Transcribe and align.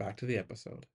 Back 0.00 0.16
to 0.16 0.24
the 0.24 0.38
episode. 0.38 0.86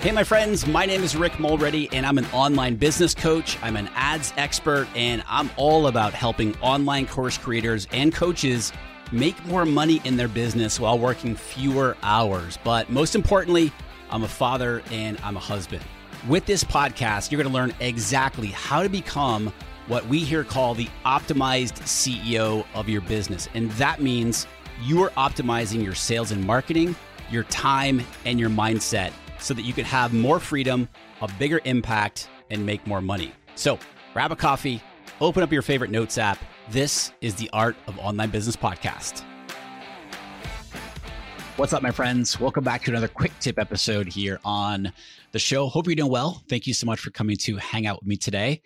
Hey, 0.00 0.10
my 0.10 0.24
friends, 0.24 0.66
my 0.66 0.84
name 0.84 1.04
is 1.04 1.14
Rick 1.14 1.38
Mulready, 1.38 1.88
and 1.92 2.04
I'm 2.04 2.18
an 2.18 2.26
online 2.32 2.74
business 2.74 3.14
coach. 3.14 3.56
I'm 3.62 3.76
an 3.76 3.88
ads 3.94 4.34
expert, 4.36 4.88
and 4.96 5.22
I'm 5.28 5.48
all 5.56 5.86
about 5.86 6.12
helping 6.12 6.56
online 6.56 7.06
course 7.06 7.38
creators 7.38 7.86
and 7.92 8.12
coaches 8.12 8.72
make 9.12 9.46
more 9.46 9.64
money 9.64 10.00
in 10.02 10.16
their 10.16 10.26
business 10.26 10.80
while 10.80 10.98
working 10.98 11.36
fewer 11.36 11.96
hours. 12.02 12.58
But 12.64 12.90
most 12.90 13.14
importantly, 13.14 13.70
I'm 14.10 14.24
a 14.24 14.28
father 14.28 14.82
and 14.90 15.16
I'm 15.22 15.36
a 15.36 15.40
husband. 15.40 15.84
With 16.26 16.46
this 16.46 16.64
podcast, 16.64 17.30
you're 17.30 17.40
going 17.40 17.52
to 17.52 17.56
learn 17.56 17.72
exactly 17.78 18.48
how 18.48 18.82
to 18.82 18.88
become 18.88 19.52
what 19.88 20.06
we 20.06 20.20
here 20.20 20.44
call 20.44 20.74
the 20.74 20.88
optimized 21.04 21.80
CEO 21.82 22.64
of 22.74 22.88
your 22.88 23.00
business. 23.00 23.48
And 23.54 23.70
that 23.72 24.00
means 24.00 24.46
you 24.82 25.02
are 25.02 25.10
optimizing 25.10 25.82
your 25.82 25.94
sales 25.94 26.30
and 26.30 26.44
marketing, 26.44 26.94
your 27.30 27.44
time, 27.44 28.02
and 28.24 28.38
your 28.38 28.50
mindset 28.50 29.12
so 29.38 29.54
that 29.54 29.62
you 29.62 29.72
can 29.72 29.84
have 29.84 30.12
more 30.12 30.38
freedom, 30.38 30.88
a 31.20 31.28
bigger 31.38 31.60
impact, 31.64 32.28
and 32.50 32.64
make 32.64 32.86
more 32.86 33.00
money. 33.00 33.32
So 33.56 33.78
grab 34.12 34.30
a 34.30 34.36
coffee, 34.36 34.80
open 35.20 35.42
up 35.42 35.52
your 35.52 35.62
favorite 35.62 35.90
notes 35.90 36.16
app. 36.16 36.38
This 36.70 37.12
is 37.20 37.34
the 37.34 37.50
Art 37.52 37.76
of 37.88 37.98
Online 37.98 38.30
Business 38.30 38.56
Podcast. 38.56 39.24
What's 41.56 41.72
up, 41.72 41.82
my 41.82 41.90
friends? 41.90 42.40
Welcome 42.40 42.64
back 42.64 42.82
to 42.84 42.90
another 42.90 43.08
quick 43.08 43.32
tip 43.40 43.58
episode 43.58 44.06
here 44.06 44.38
on 44.44 44.92
the 45.32 45.38
show. 45.38 45.68
Hope 45.68 45.86
you're 45.86 45.94
doing 45.94 46.10
well. 46.10 46.42
Thank 46.48 46.66
you 46.66 46.72
so 46.72 46.86
much 46.86 47.00
for 47.00 47.10
coming 47.10 47.36
to 47.38 47.56
hang 47.56 47.86
out 47.86 48.00
with 48.00 48.08
me 48.08 48.16
today. 48.16 48.62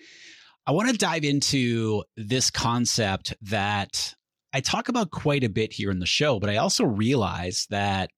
I 0.66 0.72
want 0.72 0.90
to 0.90 0.96
dive 0.96 1.22
into 1.22 2.02
this 2.16 2.50
concept 2.50 3.34
that 3.42 4.14
I 4.52 4.60
talk 4.60 4.88
about 4.88 5.12
quite 5.12 5.44
a 5.44 5.48
bit 5.48 5.72
here 5.72 5.92
in 5.92 6.00
the 6.00 6.06
show, 6.06 6.40
but 6.40 6.50
I 6.50 6.56
also 6.56 6.84
realize 6.84 7.68
that 7.70 8.10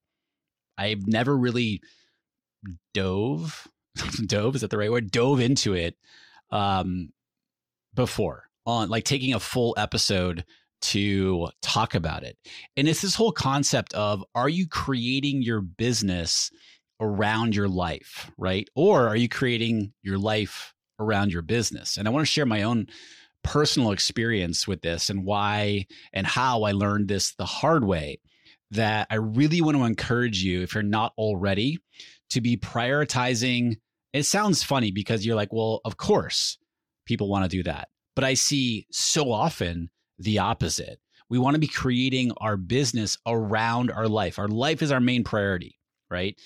I've 0.79 1.07
never 1.07 1.37
really 1.37 1.83
dove, 2.95 3.69
dove, 4.27 4.55
is 4.55 4.63
that 4.63 4.71
the 4.71 4.79
right 4.79 4.91
word? 4.91 5.11
Dove 5.11 5.41
into 5.41 5.75
it 5.75 5.97
um, 6.51 7.11
before 7.95 8.45
on 8.65 8.89
like 8.89 9.05
taking 9.05 9.35
a 9.35 9.41
full 9.41 9.75
episode 9.77 10.45
to 10.81 11.49
talk 11.61 11.95
about 11.95 12.23
it. 12.23 12.39
And 12.79 12.89
it's 12.89 13.03
this 13.03 13.15
whole 13.15 13.33
concept 13.33 13.93
of 13.93 14.25
are 14.35 14.49
you 14.49 14.67
creating 14.67 15.43
your 15.43 15.61
business 15.61 16.51
around 16.99 17.55
your 17.55 17.69
life, 17.69 18.31
right? 18.39 18.69
Or 18.75 19.07
are 19.07 19.17
you 19.17 19.29
creating 19.29 19.93
your 20.03 20.19
life 20.19 20.73
around 20.99 21.33
your 21.33 21.43
business. 21.43 21.97
And 21.97 22.07
I 22.07 22.11
want 22.11 22.27
to 22.27 22.33
share 22.33 22.47
my 22.47 22.63
own 22.63 22.87
personal 23.45 23.93
experience 23.93 24.67
with 24.67 24.83
this 24.83 25.11
and 25.11 25.25
why 25.25 25.87
and 26.13 26.27
how 26.27 26.65
I 26.65 26.73
learned 26.73 27.09
this 27.09 27.35
the 27.35 27.47
hard 27.47 27.85
way. 27.85 28.21
That 28.73 29.07
I 29.11 29.15
really 29.15 29.63
want 29.63 29.79
to 29.79 29.85
encourage 29.85 30.43
you, 30.43 30.61
if 30.63 30.75
you're 30.75 30.83
not 30.83 31.15
already, 31.17 31.79
to 32.31 32.43
be 32.43 32.59
prioritizing. 32.59 33.77
It 34.13 34.25
sounds 34.25 34.63
funny 34.63 34.91
because 34.91 35.25
you're 35.25 35.37
like, 35.37 35.55
well, 35.55 35.81
of 35.87 35.97
course, 35.97 36.59
people 37.07 37.31
want 37.31 37.45
to 37.45 37.57
do 37.57 37.63
that. 37.63 37.89
But 38.15 38.25
I 38.25 38.35
see 38.35 38.87
so 38.91 39.33
often 39.33 39.89
the 40.19 40.41
opposite. 40.41 41.01
We 41.31 41.39
want 41.39 41.55
to 41.55 41.61
be 41.61 41.67
creating 41.67 42.33
our 42.39 42.59
business 42.59 43.17
around 43.27 43.91
our 43.91 44.07
life. 44.07 44.39
Our 44.39 44.49
life 44.49 44.83
is 44.83 44.93
our 44.93 45.01
main 45.01 45.25
priority, 45.25 45.79
right? 46.11 46.39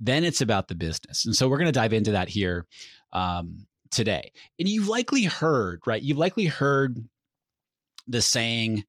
Then 0.00 0.24
it's 0.24 0.40
about 0.40 0.66
the 0.66 0.74
business. 0.74 1.26
And 1.26 1.36
so 1.36 1.48
we're 1.48 1.58
going 1.58 1.66
to 1.66 1.72
dive 1.72 1.92
into 1.92 2.12
that 2.12 2.28
here 2.28 2.66
um, 3.12 3.67
today. 3.90 4.32
And 4.58 4.68
you've 4.68 4.88
likely 4.88 5.24
heard, 5.24 5.80
right? 5.86 6.02
You've 6.02 6.18
likely 6.18 6.46
heard 6.46 6.98
the 8.06 8.22
saying, 8.22 8.84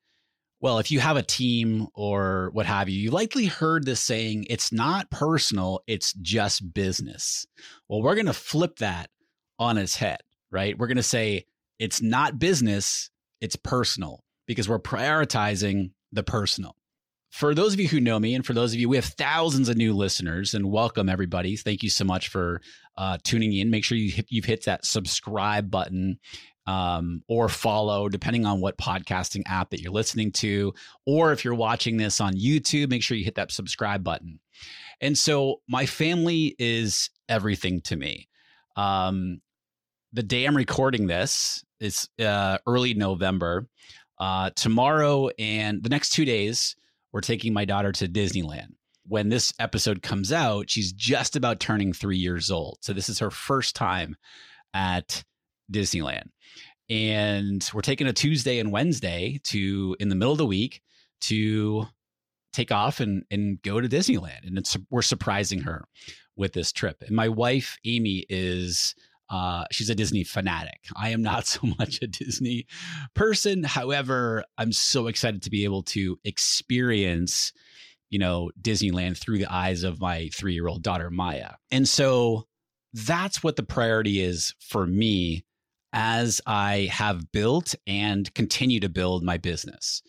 well, 0.62 0.80
if 0.80 0.92
you 0.92 1.00
have 1.00 1.18
a 1.18 1.24
team 1.24 1.88
or 1.94 2.50
what 2.54 2.66
have 2.66 2.90
you, 2.90 3.00
you 3.00 3.12
likely 3.12 3.46
heard 3.46 3.86
this 3.86 4.02
saying, 4.02 4.46
it's 4.50 4.72
not 4.72 5.10
personal, 5.10 5.82
it's 5.88 6.14
just 6.14 6.74
business. 6.74 7.46
Well, 7.88 8.02
we're 8.02 8.16
going 8.16 8.26
to 8.26 8.34
flip 8.34 8.78
that 8.78 9.10
on 9.58 9.78
its 9.78 9.96
head, 9.96 10.20
right? 10.52 10.78
We're 10.78 10.88
going 10.88 10.98
to 10.98 11.04
say 11.04 11.46
it's 11.80 12.02
not 12.02 12.40
business, 12.40 13.10
it's 13.40 13.56
personal 13.56 14.24
because 14.48 14.68
we're 14.68 14.80
prioritizing 14.80 15.92
the 16.12 16.24
personal 16.24 16.76
for 17.30 17.54
those 17.54 17.74
of 17.74 17.80
you 17.80 17.88
who 17.88 18.00
know 18.00 18.20
me, 18.20 18.34
and 18.34 18.46
for 18.46 18.54
those 18.54 18.74
of 18.74 18.80
you, 18.80 18.90
we 18.90 18.96
have 18.96 19.06
thousands 19.06 19.70
of 19.70 19.78
new 19.78 19.94
listeners, 19.94 20.54
and 20.54 20.72
welcome 20.72 21.10
everybody. 21.10 21.56
Thank 21.56 21.84
you 21.84 21.90
so 21.90 22.04
much 22.04 22.28
for 22.28 22.62
uh, 22.98 23.18
tuning 23.24 23.54
in. 23.54 23.70
Make 23.70 23.84
sure 23.84 23.98
you 23.98 24.12
hit, 24.12 24.26
you've 24.30 24.46
hit 24.46 24.66
that 24.66 24.86
subscribe 24.86 25.70
button 25.70 26.20
um, 26.66 27.24
or 27.28 27.48
follow, 27.48 28.10
depending 28.10 28.46
on 28.46 28.62
what 28.62 28.78
podcasting 28.78 29.44
app 29.46 29.70
that 29.70 29.80
you're 29.80 29.92
listening 29.92 30.32
to. 30.34 30.74
Or 31.06 31.32
if 31.32 31.46
you're 31.46 31.56
watching 31.56 31.98
this 31.98 32.20
on 32.20 32.34
YouTube, 32.34 32.90
make 32.90 33.04
sure 33.04 33.16
you 33.16 33.26
hit 33.26 33.36
that 33.36 33.52
subscribe 33.52 34.04
button. 34.04 34.40
And 35.00 35.18
so, 35.18 35.62
my 35.68 35.86
family 35.86 36.56
is 36.58 37.10
everything 37.30 37.82
to 37.82 37.96
me. 37.96 38.28
Um, 38.76 39.42
the 40.14 40.24
day 40.24 40.46
I'm 40.46 40.58
recording 40.58 41.06
this 41.08 41.64
is 41.80 42.10
uh, 42.20 42.58
early 42.66 42.96
November. 42.96 43.68
Uh, 44.18 44.50
tomorrow 44.56 45.30
and 45.40 45.82
the 45.82 45.90
next 45.90 46.10
two 46.10 46.26
days, 46.26 46.76
we're 47.12 47.22
taking 47.22 47.54
my 47.54 47.66
daughter 47.66 47.92
to 47.92 48.08
Disneyland. 48.08 48.74
When 49.08 49.30
this 49.30 49.54
episode 49.60 50.02
comes 50.02 50.32
out, 50.32 50.70
she's 50.70 50.92
just 50.94 51.36
about 51.36 51.60
turning 51.60 51.94
three 51.94 52.18
years 52.18 52.52
old. 52.52 52.78
So 52.82 52.94
this 52.94 53.10
is 53.10 53.20
her 53.20 53.32
first 53.32 53.76
time 53.76 54.16
at 54.74 55.24
Disneyland. 55.72 56.30
And 56.90 57.68
we're 57.74 57.82
taking 57.82 58.08
a 58.08 58.14
Tuesday 58.14 58.60
and 58.60 58.72
Wednesday 58.72 59.40
to 59.46 59.96
in 60.00 60.10
the 60.10 60.16
middle 60.16 60.32
of 60.32 60.38
the 60.38 60.46
week 60.46 60.82
to 61.22 61.86
take 62.54 62.72
off 62.72 63.00
and, 63.00 63.24
and 63.30 63.62
go 63.62 63.80
to 63.80 63.88
Disneyland. 63.88 64.46
And 64.46 64.58
it's, 64.58 64.76
we're 64.90 65.02
surprising 65.02 65.62
her 65.62 65.86
with 66.36 66.54
this 66.54 66.72
trip. 66.72 67.04
And 67.06 67.16
my 67.16 67.30
wife, 67.30 67.78
Amy, 67.86 68.26
is 68.30 68.96
uh, 69.30 69.66
she's 69.72 69.90
a 69.90 69.96
Disney 69.96 70.24
fanatic. 70.24 70.86
I 70.96 71.10
am 71.10 71.22
not 71.22 71.46
so 71.48 71.62
much 71.78 72.00
a 72.02 72.08
Disney 72.08 72.66
person. 73.14 73.64
However, 73.64 74.44
I'm 74.58 74.72
so 74.72 75.08
excited 75.08 75.44
to 75.44 75.50
be 75.50 75.64
able 75.64 75.84
to 75.84 76.20
experience, 76.24 77.54
you 78.10 78.20
know, 78.20 78.52
Disneyland 78.62 79.18
through 79.18 79.38
the 79.38 79.52
eyes 79.52 79.84
of 79.84 80.02
my 80.02 80.30
three 80.34 80.54
year 80.54 80.68
old 80.68 80.84
daughter, 80.84 81.10
Maya. 81.10 81.52
And 81.72 81.88
so 81.88 82.48
that's 82.94 83.44
what 83.44 83.56
the 83.56 83.64
priority 83.64 84.22
is 84.22 84.56
for 84.60 84.88
me 84.88 85.46
as 85.94 86.42
I 86.46 86.90
have 86.92 87.32
built 87.32 87.76
and 87.88 88.32
continue 88.34 88.80
to 88.80 88.90
build 88.90 89.24
my 89.24 89.38
business. 89.38 90.02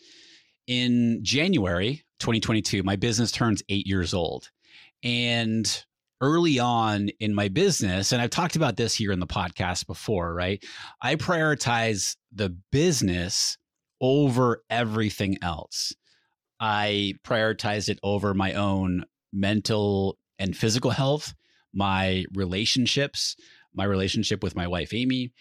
In 0.66 1.20
January 1.22 2.04
2022, 2.20 2.82
my 2.82 2.96
business 2.96 3.32
turns 3.32 3.62
eight 3.68 3.86
years 3.86 4.14
old. 4.14 4.50
And 5.02 5.84
early 6.20 6.58
on 6.58 7.08
in 7.20 7.34
my 7.34 7.48
business, 7.48 8.12
and 8.12 8.20
I've 8.20 8.30
talked 8.30 8.56
about 8.56 8.76
this 8.76 8.94
here 8.94 9.12
in 9.12 9.20
the 9.20 9.26
podcast 9.26 9.86
before, 9.86 10.34
right? 10.34 10.62
I 11.00 11.16
prioritize 11.16 12.16
the 12.32 12.56
business 12.70 13.56
over 14.00 14.62
everything 14.70 15.38
else. 15.42 15.94
I 16.58 17.14
prioritize 17.24 17.88
it 17.88 17.98
over 18.02 18.34
my 18.34 18.54
own 18.54 19.04
mental 19.32 20.18
and 20.38 20.56
physical 20.56 20.90
health, 20.90 21.34
my 21.72 22.24
relationships, 22.34 23.36
my 23.74 23.84
relationship 23.84 24.42
with 24.42 24.56
my 24.56 24.66
wife, 24.66 24.92
Amy, 24.92 25.32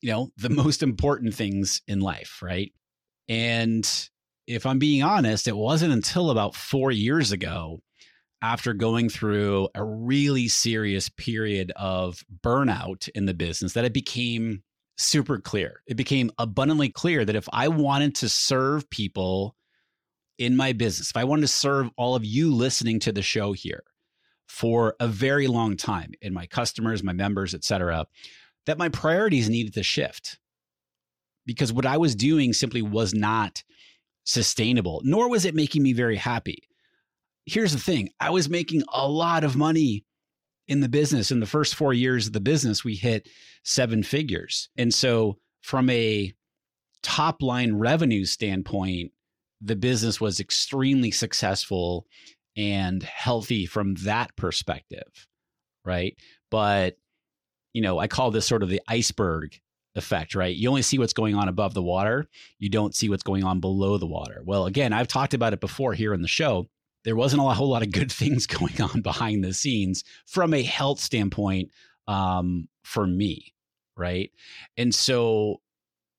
you 0.00 0.10
know, 0.10 0.30
the 0.36 0.50
most 0.50 0.82
important 0.82 1.34
things 1.34 1.82
in 1.86 2.00
life, 2.00 2.40
right? 2.42 2.72
And 3.28 3.88
if 4.46 4.66
I'm 4.66 4.78
being 4.78 5.02
honest, 5.02 5.48
it 5.48 5.56
wasn't 5.56 5.92
until 5.92 6.30
about 6.30 6.54
four 6.54 6.90
years 6.90 7.32
ago, 7.32 7.80
after 8.42 8.74
going 8.74 9.08
through 9.08 9.68
a 9.74 9.84
really 9.84 10.48
serious 10.48 11.08
period 11.08 11.72
of 11.76 12.24
burnout 12.44 13.08
in 13.14 13.26
the 13.26 13.34
business, 13.34 13.72
that 13.72 13.84
it 13.84 13.92
became 13.92 14.62
super 14.98 15.38
clear. 15.38 15.82
It 15.86 15.96
became 15.96 16.30
abundantly 16.38 16.88
clear 16.88 17.24
that 17.24 17.36
if 17.36 17.48
I 17.52 17.68
wanted 17.68 18.14
to 18.16 18.28
serve 18.28 18.88
people 18.90 19.56
in 20.38 20.56
my 20.56 20.72
business, 20.72 21.10
if 21.10 21.16
I 21.16 21.24
wanted 21.24 21.42
to 21.42 21.48
serve 21.48 21.90
all 21.96 22.14
of 22.14 22.24
you 22.24 22.54
listening 22.54 23.00
to 23.00 23.12
the 23.12 23.22
show 23.22 23.52
here 23.52 23.84
for 24.46 24.94
a 25.00 25.08
very 25.08 25.46
long 25.46 25.76
time, 25.76 26.12
in 26.22 26.32
my 26.32 26.46
customers, 26.46 27.02
my 27.02 27.12
members, 27.12 27.54
et 27.54 27.64
cetera, 27.64 28.06
that 28.66 28.78
my 28.78 28.88
priorities 28.88 29.48
needed 29.48 29.74
to 29.74 29.82
shift 29.82 30.38
because 31.46 31.72
what 31.72 31.86
I 31.86 31.96
was 31.96 32.14
doing 32.14 32.52
simply 32.52 32.82
was 32.82 33.14
not 33.14 33.62
sustainable, 34.24 35.00
nor 35.04 35.28
was 35.30 35.44
it 35.44 35.54
making 35.54 35.82
me 35.82 35.92
very 35.92 36.16
happy. 36.16 36.58
Here's 37.46 37.72
the 37.72 37.78
thing 37.78 38.10
I 38.20 38.30
was 38.30 38.48
making 38.48 38.82
a 38.92 39.08
lot 39.08 39.44
of 39.44 39.56
money 39.56 40.04
in 40.68 40.80
the 40.80 40.88
business. 40.88 41.30
In 41.30 41.40
the 41.40 41.46
first 41.46 41.74
four 41.74 41.94
years 41.94 42.26
of 42.26 42.32
the 42.32 42.40
business, 42.40 42.84
we 42.84 42.94
hit 42.94 43.28
seven 43.64 44.02
figures. 44.02 44.68
And 44.76 44.92
so, 44.92 45.38
from 45.62 45.88
a 45.90 46.34
top 47.02 47.42
line 47.42 47.74
revenue 47.74 48.24
standpoint, 48.24 49.12
the 49.60 49.76
business 49.76 50.20
was 50.20 50.40
extremely 50.40 51.10
successful 51.10 52.06
and 52.56 53.02
healthy 53.02 53.66
from 53.66 53.94
that 53.96 54.34
perspective. 54.36 55.28
Right. 55.84 56.16
But, 56.50 56.96
you 57.72 57.82
know, 57.82 57.98
I 57.98 58.08
call 58.08 58.30
this 58.30 58.46
sort 58.46 58.62
of 58.62 58.68
the 58.68 58.80
iceberg 58.88 59.60
effect, 59.94 60.34
right? 60.34 60.54
You 60.54 60.68
only 60.68 60.82
see 60.82 60.98
what's 60.98 61.12
going 61.12 61.34
on 61.34 61.48
above 61.48 61.74
the 61.74 61.82
water. 61.82 62.26
You 62.58 62.68
don't 62.68 62.94
see 62.94 63.08
what's 63.08 63.22
going 63.22 63.44
on 63.44 63.60
below 63.60 63.98
the 63.98 64.06
water. 64.06 64.42
Well, 64.44 64.66
again, 64.66 64.92
I've 64.92 65.08
talked 65.08 65.34
about 65.34 65.52
it 65.52 65.60
before 65.60 65.94
here 65.94 66.12
in 66.12 66.22
the 66.22 66.28
show. 66.28 66.68
There 67.06 67.16
wasn't 67.16 67.40
a 67.40 67.46
whole 67.46 67.70
lot 67.70 67.82
of 67.82 67.92
good 67.92 68.12
things 68.20 68.46
going 68.46 68.82
on 68.82 69.00
behind 69.00 69.42
the 69.42 69.54
scenes 69.54 70.04
from 70.26 70.52
a 70.52 70.62
health 70.62 71.00
standpoint 71.00 71.70
um, 72.06 72.68
for 72.82 73.06
me, 73.06 73.54
right? 73.96 74.30
And 74.76 74.94
so 74.94 75.62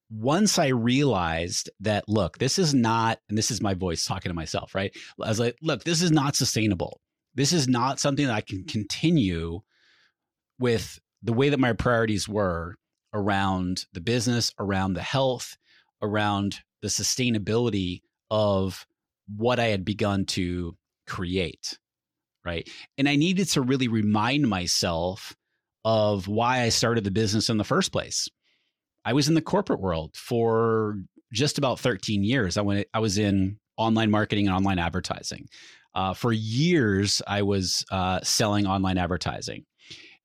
once 0.10 0.58
I 0.58 0.68
realized 0.68 1.70
that, 1.82 2.08
look, 2.08 2.38
this 2.38 2.58
is 2.58 2.74
not, 2.74 3.20
and 3.28 3.38
this 3.38 3.52
is 3.52 3.62
my 3.62 3.74
voice 3.74 4.06
talking 4.06 4.30
to 4.30 4.36
myself, 4.36 4.74
right? 4.74 4.96
I 5.22 5.28
was 5.28 5.40
like, 5.40 5.58
look, 5.62 5.84
this 5.84 6.02
is 6.02 6.12
not 6.12 6.36
sustainable. 6.36 7.02
This 7.36 7.52
is 7.52 7.68
not 7.68 8.00
something 8.00 8.26
that 8.26 8.34
I 8.34 8.42
can 8.42 8.64
continue 8.64 9.60
with 10.60 11.00
the 11.22 11.34
way 11.34 11.50
that 11.50 11.60
my 11.60 11.74
priorities 11.74 12.28
were 12.28 12.76
around 13.14 13.86
the 13.94 14.02
business, 14.02 14.54
around 14.58 14.94
the 14.94 15.02
health, 15.02 15.58
around 16.02 16.62
the 16.82 16.88
sustainability 16.88 18.02
of 18.32 18.88
what 19.36 19.60
I 19.60 19.66
had 19.66 19.86
begun 19.86 20.26
to 20.26 20.76
create. 21.06 21.78
Right. 22.46 22.70
And 22.98 23.10
I 23.10 23.16
needed 23.18 23.48
to 23.50 23.62
really 23.62 23.88
remind 23.88 24.48
myself 24.48 25.36
of 25.84 26.28
why 26.28 26.62
I 26.62 26.70
started 26.70 27.04
the 27.04 27.12
business 27.12 27.50
in 27.50 27.58
the 27.58 27.64
first 27.64 27.92
place. 27.92 28.30
I 29.04 29.14
was 29.14 29.28
in 29.28 29.36
the 29.36 29.42
corporate 29.42 29.80
world 29.80 30.16
for 30.16 30.98
just 31.34 31.58
about 31.58 31.80
13 31.80 32.24
years. 32.24 32.58
I 32.58 32.62
went, 32.62 32.88
I 32.94 33.00
was 33.00 33.18
in 33.18 33.58
online 33.78 34.12
marketing 34.12 34.48
and 34.48 34.56
online 34.56 34.80
advertising. 34.80 35.48
Uh, 35.94 36.14
for 36.14 36.32
years, 36.32 37.22
I 37.26 37.42
was 37.42 37.86
uh, 37.92 38.20
selling 38.22 38.68
online 38.68 38.98
advertising, 38.98 39.66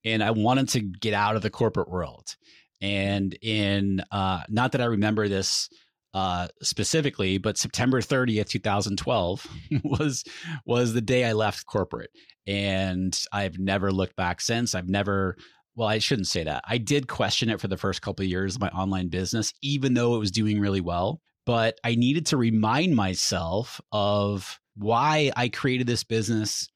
and 0.04 0.22
I 0.22 0.32
wanted 0.32 0.68
to 0.70 0.80
get 0.80 1.14
out 1.14 1.36
of 1.36 1.42
the 1.42 1.50
corporate 1.50 1.88
world. 1.88 2.36
And 2.80 3.36
in 3.40 4.02
uh, 4.10 4.42
not 4.48 4.72
that 4.72 4.80
I 4.80 4.86
remember 4.86 5.28
this 5.28 5.70
uh, 6.14 6.48
specifically, 6.62 7.38
but 7.38 7.56
September 7.56 8.00
30th, 8.00 8.48
2012 8.48 9.46
was 9.84 10.24
was 10.66 10.92
the 10.92 11.00
day 11.00 11.24
I 11.24 11.32
left 11.32 11.66
corporate, 11.66 12.10
and 12.46 13.18
I've 13.32 13.58
never 13.58 13.90
looked 13.90 14.16
back 14.16 14.40
since. 14.40 14.74
I've 14.74 14.88
never. 14.88 15.36
Well, 15.74 15.88
I 15.88 15.98
shouldn't 15.98 16.26
say 16.26 16.44
that. 16.44 16.62
I 16.68 16.76
did 16.76 17.08
question 17.08 17.48
it 17.48 17.58
for 17.58 17.68
the 17.68 17.78
first 17.78 18.02
couple 18.02 18.22
of 18.22 18.28
years 18.28 18.56
of 18.56 18.60
my 18.60 18.68
online 18.68 19.08
business, 19.08 19.54
even 19.62 19.94
though 19.94 20.14
it 20.16 20.18
was 20.18 20.30
doing 20.30 20.60
really 20.60 20.82
well. 20.82 21.22
But 21.46 21.78
I 21.82 21.94
needed 21.94 22.26
to 22.26 22.36
remind 22.36 22.94
myself 22.94 23.80
of 23.90 24.60
why 24.76 25.32
I 25.34 25.48
created 25.48 25.86
this 25.86 26.04
business 26.04 26.68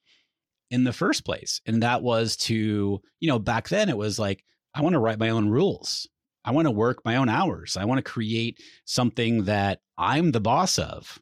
in 0.70 0.84
the 0.84 0.92
first 0.92 1.24
place. 1.24 1.60
And 1.66 1.82
that 1.82 2.02
was 2.02 2.36
to, 2.36 3.00
you 3.20 3.28
know, 3.28 3.38
back 3.38 3.68
then 3.68 3.88
it 3.88 3.96
was 3.96 4.18
like, 4.18 4.42
I 4.74 4.82
want 4.82 4.94
to 4.94 4.98
write 4.98 5.18
my 5.18 5.30
own 5.30 5.48
rules. 5.48 6.08
I 6.46 6.52
want 6.52 6.66
to 6.66 6.70
work 6.70 7.04
my 7.04 7.16
own 7.16 7.28
hours. 7.28 7.76
I 7.76 7.84
want 7.84 7.98
to 7.98 8.10
create 8.10 8.62
something 8.84 9.44
that 9.44 9.80
I'm 9.98 10.32
the 10.32 10.40
boss 10.40 10.78
of, 10.78 11.18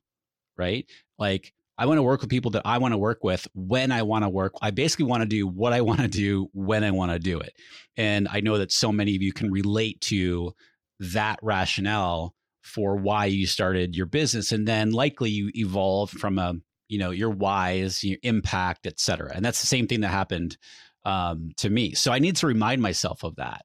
right? 0.56 0.86
Like 1.18 1.52
I 1.78 1.86
want 1.86 1.98
to 1.98 2.02
work 2.02 2.20
with 2.20 2.30
people 2.30 2.52
that 2.52 2.62
I 2.64 2.78
want 2.78 2.92
to 2.92 2.98
work 2.98 3.24
with 3.24 3.48
when 3.54 3.90
I 3.90 4.02
want 4.02 4.24
to 4.24 4.28
work. 4.28 4.52
I 4.62 4.70
basically 4.70 5.06
want 5.06 5.22
to 5.22 5.28
do 5.28 5.46
what 5.46 5.72
I 5.72 5.80
want 5.80 6.00
to 6.00 6.08
do 6.08 6.48
when 6.52 6.84
I 6.84 6.90
want 6.90 7.10
to 7.12 7.18
do 7.18 7.40
it. 7.40 7.54
And 7.96 8.28
I 8.30 8.40
know 8.40 8.58
that 8.58 8.70
so 8.70 8.92
many 8.92 9.16
of 9.16 9.22
you 9.22 9.32
can 9.32 9.50
relate 9.50 10.00
to 10.02 10.54
that 11.00 11.38
rationale 11.42 12.34
for 12.62 12.96
why 12.96 13.26
you 13.26 13.46
started 13.46 13.96
your 13.96 14.06
business 14.06 14.52
and 14.52 14.66
then 14.66 14.92
likely 14.92 15.30
you 15.30 15.50
evolved 15.54 16.18
from 16.18 16.38
a 16.38 16.54
you 16.88 16.98
know 16.98 17.10
your 17.10 17.28
whys 17.28 18.02
your 18.02 18.16
impact 18.22 18.86
et 18.86 18.98
cetera 18.98 19.30
and 19.34 19.44
that's 19.44 19.60
the 19.60 19.66
same 19.66 19.86
thing 19.86 20.00
that 20.00 20.08
happened 20.08 20.56
um, 21.04 21.50
to 21.58 21.70
me. 21.70 21.94
So 21.94 22.12
I 22.12 22.18
need 22.18 22.36
to 22.36 22.46
remind 22.46 22.82
myself 22.82 23.22
of 23.22 23.36
that. 23.36 23.64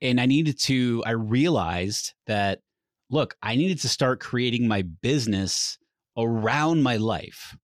And 0.00 0.20
I 0.20 0.26
needed 0.26 0.58
to, 0.60 1.02
I 1.06 1.10
realized 1.12 2.14
that, 2.26 2.60
look, 3.10 3.36
I 3.42 3.56
needed 3.56 3.80
to 3.80 3.88
start 3.88 4.20
creating 4.20 4.68
my 4.68 4.82
business 4.82 5.78
around 6.16 6.82
my 6.82 6.96
life 6.96 7.56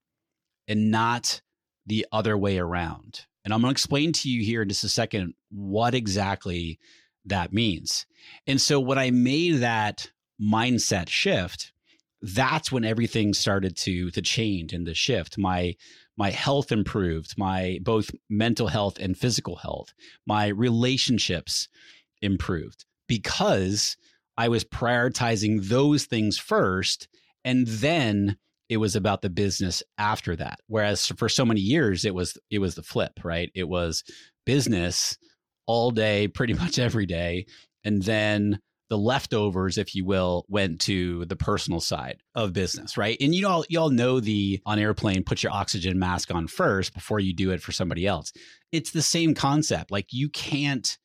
and 0.69 0.90
not 0.90 1.40
the 1.87 2.06
other 2.12 2.37
way 2.37 2.58
around. 2.58 3.26
And 3.44 3.52
I'm 3.52 3.61
going 3.61 3.70
to 3.70 3.73
explain 3.73 4.12
to 4.12 4.31
you 4.31 4.44
here 4.44 4.62
in 4.62 4.69
just 4.69 4.84
a 4.84 4.89
second 4.89 5.34
what 5.51 5.94
exactly 5.94 6.79
that 7.27 7.53
means. 7.53 8.06
And 8.46 8.60
so 8.60 8.81
when 8.81 8.98
I 8.98 9.10
made 9.10 9.56
that 9.56 10.10
mindset 10.41 11.08
shift, 11.08 11.72
that's 12.22 12.70
when 12.70 12.84
everything 12.84 13.34
started 13.34 13.77
to 13.79 14.10
to 14.12 14.22
change 14.22 14.72
and 14.72 14.86
to 14.86 14.94
shift. 14.94 15.39
My 15.39 15.74
my 16.17 16.31
health 16.31 16.70
improved, 16.70 17.34
my 17.36 17.79
both 17.82 18.10
mental 18.31 18.69
health 18.69 18.98
and 19.01 19.19
physical 19.19 19.56
health, 19.56 19.93
my 20.27 20.48
relationships 20.48 21.69
improved 22.22 22.84
because 23.08 23.96
I 24.36 24.48
was 24.48 24.64
prioritizing 24.64 25.69
those 25.69 26.05
things 26.05 26.38
first 26.38 27.08
and 27.44 27.67
then 27.67 28.36
it 28.69 28.79
was 28.79 28.96
about 28.96 29.20
the 29.22 29.31
business 29.31 29.82
after 29.98 30.34
that 30.36 30.60
whereas 30.67 31.06
for 31.17 31.29
so 31.29 31.44
many 31.44 31.60
years 31.60 32.05
it 32.05 32.14
was 32.14 32.38
it 32.50 32.58
was 32.58 32.74
the 32.74 32.82
flip 32.82 33.12
right 33.24 33.50
it 33.55 33.69
was 33.69 34.02
business 34.46 35.19
all 35.67 35.91
day 35.91 36.29
pretty 36.29 36.55
much 36.62 36.79
every 36.79 37.06
day 37.06 37.44
and 37.84 38.02
then 38.02 38.58
the 38.93 38.98
leftovers, 38.98 39.79
if 39.79 39.94
you 39.94 40.05
will, 40.05 40.44
went 40.50 40.79
to 40.82 41.24
the 41.24 41.34
personal 41.34 41.81
side 41.81 42.22
of 42.34 42.52
business, 42.52 42.98
right? 42.98 43.17
And 43.22 43.34
you 43.34 43.48
all 43.48 43.64
you 43.70 43.81
all 43.81 43.88
know 43.88 44.20
the 44.20 44.60
on 44.67 44.79
airplane, 44.79 45.24
put 45.24 45.43
your 45.43 45.50
oxygen 45.50 45.98
mask 45.98 46.31
on 46.31 46.46
first 46.46 46.93
before 46.93 47.19
you 47.19 47.32
do 47.32 47.52
it 47.52 47.62
for 47.62 47.72
somebody 47.72 48.06
else. 48.06 48.34
It's 48.70 48.91
the 48.91 49.00
same 49.00 49.32
concept. 49.32 49.91
Like 49.91 50.08
you 50.10 50.29
can't 50.29 50.98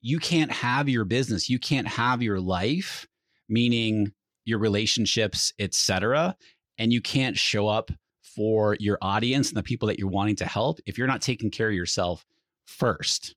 you 0.00 0.18
can't 0.18 0.50
have 0.50 0.88
your 0.88 1.04
business, 1.04 1.48
you 1.48 1.58
can't 1.58 1.88
have 1.88 2.22
your 2.22 2.40
life, 2.40 3.06
meaning 3.48 4.12
your 4.44 4.58
relationships, 4.58 5.52
etc., 5.58 6.36
and 6.78 6.92
you 6.92 7.00
can't 7.00 7.36
show 7.36 7.68
up 7.68 7.90
for 8.22 8.76
your 8.78 8.98
audience 9.02 9.48
and 9.48 9.56
the 9.56 9.62
people 9.62 9.88
that 9.88 9.98
you're 9.98 10.08
wanting 10.08 10.36
to 10.36 10.44
help 10.44 10.78
if 10.86 10.96
you're 10.96 11.08
not 11.08 11.20
taking 11.20 11.50
care 11.50 11.68
of 11.68 11.74
yourself 11.74 12.24
first. 12.66 13.34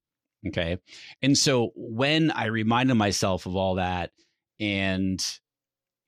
Okay. 0.47 0.77
And 1.21 1.37
so 1.37 1.71
when 1.75 2.31
I 2.31 2.45
reminded 2.45 2.95
myself 2.95 3.45
of 3.45 3.55
all 3.55 3.75
that 3.75 4.11
and 4.59 5.23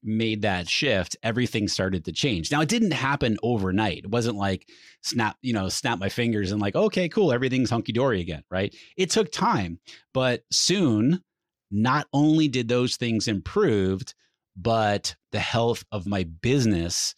made 0.03 0.41
that 0.41 0.67
shift, 0.67 1.15
everything 1.24 1.67
started 1.67 2.05
to 2.05 2.12
change. 2.12 2.51
Now 2.51 2.62
it 2.62 2.69
didn't 2.69 2.91
happen 2.91 3.38
overnight. 3.43 4.00
It 4.00 4.12
wasn't 4.12 4.38
like 4.38 4.67
snap, 5.01 5.38
you 5.41 5.53
know, 5.53 5.69
snap 5.69 6.00
my 6.00 6.10
fingers 6.10 6.51
and 6.51 6.62
like, 6.62 6.75
okay, 6.75 7.10
cool, 7.10 7.31
everything's 7.31 7.69
hunky 7.69 7.91
dory 7.91 8.22
again, 8.22 8.43
right? 8.50 8.75
It 8.98 9.10
took 9.10 9.31
time, 9.31 9.79
but 10.13 10.43
soon, 10.51 11.22
not 11.72 12.07
only 12.13 12.48
did 12.48 12.67
those 12.67 12.98
things 12.98 13.27
improved, 13.27 14.13
but 14.55 15.15
the 15.31 15.39
health 15.39 15.83
of 15.91 16.05
my 16.05 16.24
business 16.41 17.15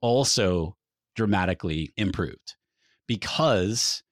also 0.00 0.76
dramatically 1.14 1.92
improved 1.96 2.56
because 3.06 4.02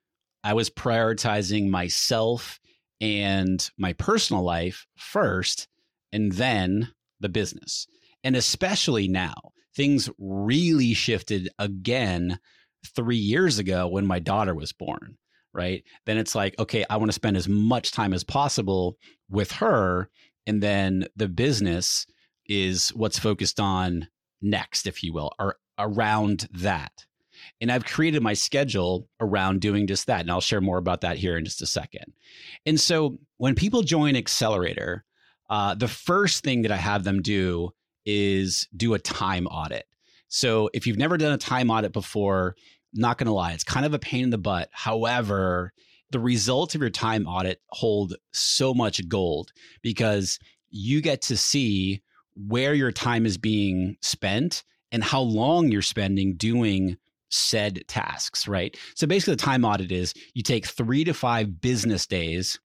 I 0.45 0.55
was 0.55 0.71
prioritizing 0.71 1.69
myself 1.69 2.61
and 3.01 3.69
my 3.79 3.93
personal 3.95 4.43
life 4.43 4.87
first 4.97 5.69
and 6.13 6.33
then 6.33 6.93
the 7.21 7.29
business. 7.29 7.87
And 8.25 8.37
especially 8.37 9.09
now, 9.09 9.35
things 9.75 10.11
really 10.19 10.95
shifted 10.95 11.49
again 11.59 12.39
three 12.95 13.17
years 13.17 13.59
ago 13.59 13.89
when 13.89 14.07
my 14.07 14.19
daughter 14.19 14.55
was 14.55 14.73
born, 14.73 15.17
right? 15.53 15.85
Then 16.07 16.19
it's 16.19 16.35
like, 16.35 16.59
okay, 16.59 16.85
I 16.89 16.97
want 16.97 17.09
to 17.09 17.15
spend 17.15 17.37
as 17.37 17.49
much 17.49 17.93
time 17.93 18.13
as 18.13 18.25
possible 18.25 18.97
with 19.29 19.53
her. 19.53 20.09
And 20.47 20.63
then 20.63 21.07
the 21.17 21.29
business 21.29 22.07
is 22.47 22.91
what's 22.91 23.19
focused 23.19 23.61
on 23.61 24.09
next, 24.43 24.87
if 24.87 25.03
you 25.03 25.13
will, 25.13 25.33
or 25.39 25.57
around 25.79 26.49
that. 26.53 26.93
And 27.61 27.71
I've 27.73 27.85
created 27.85 28.23
my 28.23 28.35
schedule 28.35 29.09
around 29.21 29.61
doing 29.61 29.87
just 29.87 30.07
that. 30.07 30.21
And 30.21 30.31
I'll 30.31 30.41
share 30.41 30.61
more 30.61 30.79
about 30.79 31.03
that 31.03 31.17
here 31.17 31.39
in 31.39 31.45
just 31.45 31.63
a 31.63 31.67
second. 31.67 32.13
And 32.67 32.79
so 32.79 33.19
when 33.39 33.55
people 33.55 33.83
join 33.83 34.17
Accelerator, 34.17 35.05
uh, 35.49 35.75
the 35.75 35.89
first 35.89 36.45
thing 36.45 36.63
that 36.63 36.73
I 36.73 36.77
have 36.77 37.05
them 37.05 37.23
do 37.23 37.71
is 38.05 38.69
do 38.77 38.95
a 38.95 38.99
time 38.99 39.47
audit. 39.47 39.87
So 40.29 40.71
if 40.73 40.87
you've 40.87 40.99
never 40.99 41.17
done 41.17 41.33
a 41.33 41.39
time 41.39 41.71
audit 41.71 41.93
before, 41.93 42.57
not 42.93 43.19
going 43.19 43.27
to 43.27 43.33
lie, 43.33 43.53
it's 43.53 43.65
kind 43.65 43.87
of 43.87 43.95
a 43.95 43.99
pain 43.99 44.25
in 44.25 44.31
the 44.31 44.39
butt. 44.39 44.69
However, 44.73 45.73
the 46.11 46.21
results 46.21 46.75
of 46.75 46.81
your 46.81 46.91
time 46.91 47.27
audit 47.27 47.61
hold 47.69 48.15
so 48.33 48.75
much 48.75 49.07
gold 49.09 49.53
because 49.83 50.39
you 50.71 51.01
get 51.01 51.23
to 51.23 51.37
see 51.37 52.03
where 52.35 52.75
your 52.75 52.93
time 52.93 53.27
is 53.27 53.39
being 53.39 53.97
spent 54.01 54.65
and 54.93 55.05
how 55.05 55.21
long 55.21 55.71
you're 55.71 55.83
spending 55.83 56.37
doing 56.37 56.97
said 57.29 57.85
tasks, 57.87 58.49
right? 58.49 58.77
So 58.95 59.07
basically, 59.07 59.35
the 59.35 59.43
time 59.43 59.65
audit 59.65 59.93
is 59.93 60.15
you 60.35 60.43
take 60.43 60.67
three 60.67 61.05
to 61.05 61.15
five 61.15 61.61
business 61.61 62.07
days 62.07 62.59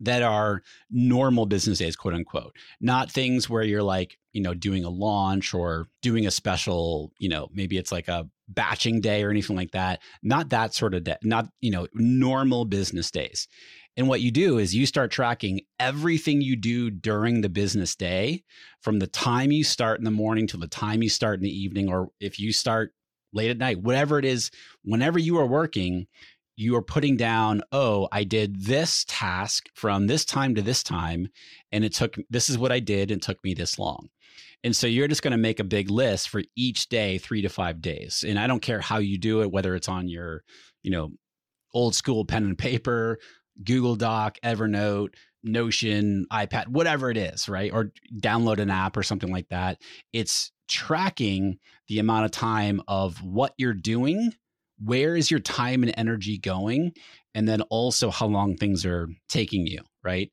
that 0.00 0.22
are 0.22 0.62
normal 0.90 1.46
business 1.46 1.78
days, 1.78 1.96
quote 1.96 2.14
unquote, 2.14 2.54
not 2.80 3.10
things 3.10 3.48
where 3.48 3.62
you're 3.62 3.82
like, 3.82 4.18
you 4.32 4.40
know, 4.40 4.54
doing 4.54 4.84
a 4.84 4.90
launch 4.90 5.54
or 5.54 5.88
doing 6.02 6.26
a 6.26 6.30
special, 6.30 7.12
you 7.18 7.28
know, 7.28 7.48
maybe 7.52 7.76
it's 7.76 7.90
like 7.90 8.08
a 8.08 8.28
batching 8.48 9.00
day 9.00 9.22
or 9.22 9.30
anything 9.30 9.56
like 9.56 9.72
that. 9.72 10.00
Not 10.22 10.50
that 10.50 10.74
sort 10.74 10.94
of 10.94 11.04
day, 11.04 11.16
not, 11.22 11.48
you 11.60 11.70
know, 11.70 11.88
normal 11.94 12.64
business 12.64 13.10
days. 13.10 13.48
And 13.96 14.06
what 14.06 14.20
you 14.20 14.30
do 14.30 14.58
is 14.58 14.76
you 14.76 14.86
start 14.86 15.10
tracking 15.10 15.62
everything 15.80 16.40
you 16.40 16.54
do 16.54 16.88
during 16.88 17.40
the 17.40 17.48
business 17.48 17.96
day 17.96 18.44
from 18.80 19.00
the 19.00 19.08
time 19.08 19.50
you 19.50 19.64
start 19.64 19.98
in 19.98 20.04
the 20.04 20.10
morning 20.12 20.46
till 20.46 20.60
the 20.60 20.68
time 20.68 21.02
you 21.02 21.08
start 21.08 21.40
in 21.40 21.44
the 21.44 21.50
evening, 21.50 21.88
or 21.88 22.10
if 22.20 22.38
you 22.38 22.52
start 22.52 22.92
late 23.32 23.50
at 23.50 23.58
night, 23.58 23.82
whatever 23.82 24.18
it 24.18 24.24
is, 24.24 24.52
whenever 24.84 25.18
you 25.18 25.36
are 25.38 25.46
working, 25.46 26.06
you 26.58 26.74
are 26.74 26.82
putting 26.82 27.16
down, 27.16 27.62
oh, 27.70 28.08
I 28.10 28.24
did 28.24 28.64
this 28.64 29.04
task 29.06 29.68
from 29.74 30.08
this 30.08 30.24
time 30.24 30.56
to 30.56 30.62
this 30.62 30.82
time, 30.82 31.28
and 31.70 31.84
it 31.84 31.94
took 31.94 32.16
this 32.28 32.50
is 32.50 32.58
what 32.58 32.72
I 32.72 32.80
did 32.80 33.12
and 33.12 33.22
took 33.22 33.42
me 33.44 33.54
this 33.54 33.78
long. 33.78 34.08
And 34.64 34.74
so 34.74 34.88
you're 34.88 35.06
just 35.06 35.22
going 35.22 35.30
to 35.30 35.38
make 35.38 35.60
a 35.60 35.64
big 35.64 35.88
list 35.88 36.28
for 36.28 36.42
each 36.56 36.88
day, 36.88 37.18
three 37.18 37.42
to 37.42 37.48
five 37.48 37.80
days. 37.80 38.24
And 38.26 38.40
I 38.40 38.48
don't 38.48 38.58
care 38.58 38.80
how 38.80 38.98
you 38.98 39.18
do 39.18 39.42
it, 39.42 39.52
whether 39.52 39.76
it's 39.76 39.88
on 39.88 40.08
your, 40.08 40.42
you 40.82 40.90
know, 40.90 41.10
old 41.72 41.94
school 41.94 42.24
pen 42.24 42.42
and 42.42 42.58
paper, 42.58 43.20
Google 43.64 43.94
Doc, 43.94 44.36
Evernote, 44.42 45.14
Notion, 45.44 46.26
iPad, 46.32 46.66
whatever 46.66 47.08
it 47.08 47.16
is, 47.16 47.48
right? 47.48 47.72
Or 47.72 47.92
download 48.20 48.58
an 48.58 48.70
app 48.70 48.96
or 48.96 49.04
something 49.04 49.30
like 49.30 49.48
that. 49.50 49.80
It's 50.12 50.50
tracking 50.66 51.60
the 51.86 52.00
amount 52.00 52.24
of 52.24 52.32
time 52.32 52.82
of 52.88 53.22
what 53.22 53.54
you're 53.58 53.74
doing 53.74 54.32
where 54.82 55.16
is 55.16 55.30
your 55.30 55.40
time 55.40 55.82
and 55.82 55.94
energy 55.96 56.38
going 56.38 56.92
and 57.34 57.48
then 57.48 57.62
also 57.62 58.10
how 58.10 58.26
long 58.26 58.56
things 58.56 58.84
are 58.84 59.08
taking 59.28 59.66
you 59.66 59.80
right 60.02 60.30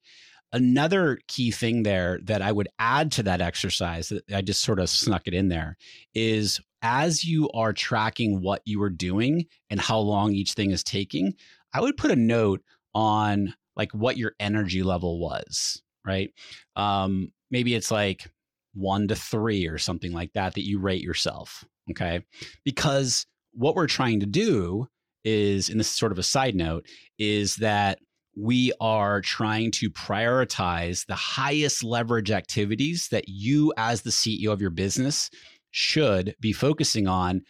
another 0.54 1.20
key 1.28 1.52
thing 1.52 1.84
there 1.84 2.20
that 2.24 2.42
i 2.42 2.52
would 2.52 2.68
add 2.80 3.12
to 3.12 3.24
that 3.24 3.42
exercise 3.42 4.10
that 4.10 4.24
i 4.34 4.42
just 4.42 4.62
sort 4.62 4.80
of 4.80 4.90
snuck 4.90 5.24
it 5.26 5.34
in 5.34 5.50
there 5.50 5.78
is 6.14 6.60
as 6.82 7.24
you 7.24 7.50
are 7.54 7.74
tracking 7.74 8.42
what 8.42 8.62
you 8.66 8.82
are 8.82 8.90
doing 8.90 9.46
and 9.70 9.80
how 9.80 9.98
long 9.98 10.34
each 10.34 10.54
thing 10.54 10.72
is 10.72 10.84
taking 10.84 11.34
i 11.74 11.82
would 11.82 11.98
put 11.98 12.12
a 12.12 12.16
note 12.16 12.62
on 12.94 13.54
like 13.76 13.92
what 13.92 14.18
your 14.18 14.34
energy 14.40 14.84
level 14.84 15.20
was 15.20 15.82
right 16.06 16.32
um 16.76 17.32
maybe 17.52 17.74
it's 17.74 17.92
like 17.92 18.30
one 18.76 19.08
to 19.08 19.16
three 19.16 19.68
or 19.68 19.78
something 19.78 20.12
like 20.12 20.34
that 20.34 20.54
that 20.54 20.68
you 20.68 20.80
rate 20.80 21.02
yourself. 21.02 21.66
Okay. 21.90 22.22
Because 22.64 23.26
what 23.56 23.76
we're 23.76 23.88
trying 23.88 24.20
to 24.20 24.26
do 24.26 24.88
is, 25.24 25.70
and 25.70 25.80
this 25.80 25.90
is 25.90 25.96
sort 25.96 26.12
of 26.12 26.20
a 26.20 26.24
side 26.24 26.56
note, 26.56 26.86
is 27.18 27.56
that 27.58 28.00
we 28.38 28.74
are 28.82 29.22
trying 29.22 29.72
to 29.72 29.90
prioritize 29.90 31.06
the 31.06 31.16
highest 31.16 31.84
leverage 31.84 32.32
activities 32.32 33.08
that 33.12 33.26
you, 33.28 33.74
as 33.78 34.02
the 34.02 34.10
CEO 34.10 34.52
of 34.52 34.62
your 34.62 34.70
business, 34.70 35.30
should 35.72 36.36
be 36.40 36.52
focusing 36.52 37.08
on 37.08 37.42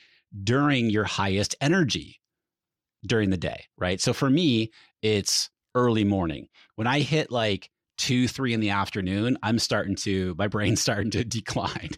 during 0.43 0.89
your 0.89 1.03
highest 1.03 1.55
energy 1.61 2.19
during 3.05 3.29
the 3.29 3.37
day, 3.37 3.65
right? 3.77 4.01
So 4.01 4.13
for 4.13 4.29
me, 4.29 4.71
it's 5.01 5.49
early 5.75 6.03
morning. 6.03 6.47
When 6.75 6.87
I 6.87 7.01
hit 7.01 7.31
like 7.31 7.69
two, 7.97 8.27
three 8.27 8.53
in 8.53 8.59
the 8.59 8.71
afternoon, 8.71 9.37
I'm 9.43 9.59
starting 9.59 9.95
to 9.97 10.35
my 10.37 10.47
brain's 10.47 10.81
starting 10.81 11.11
to 11.11 11.23
decline. 11.23 11.91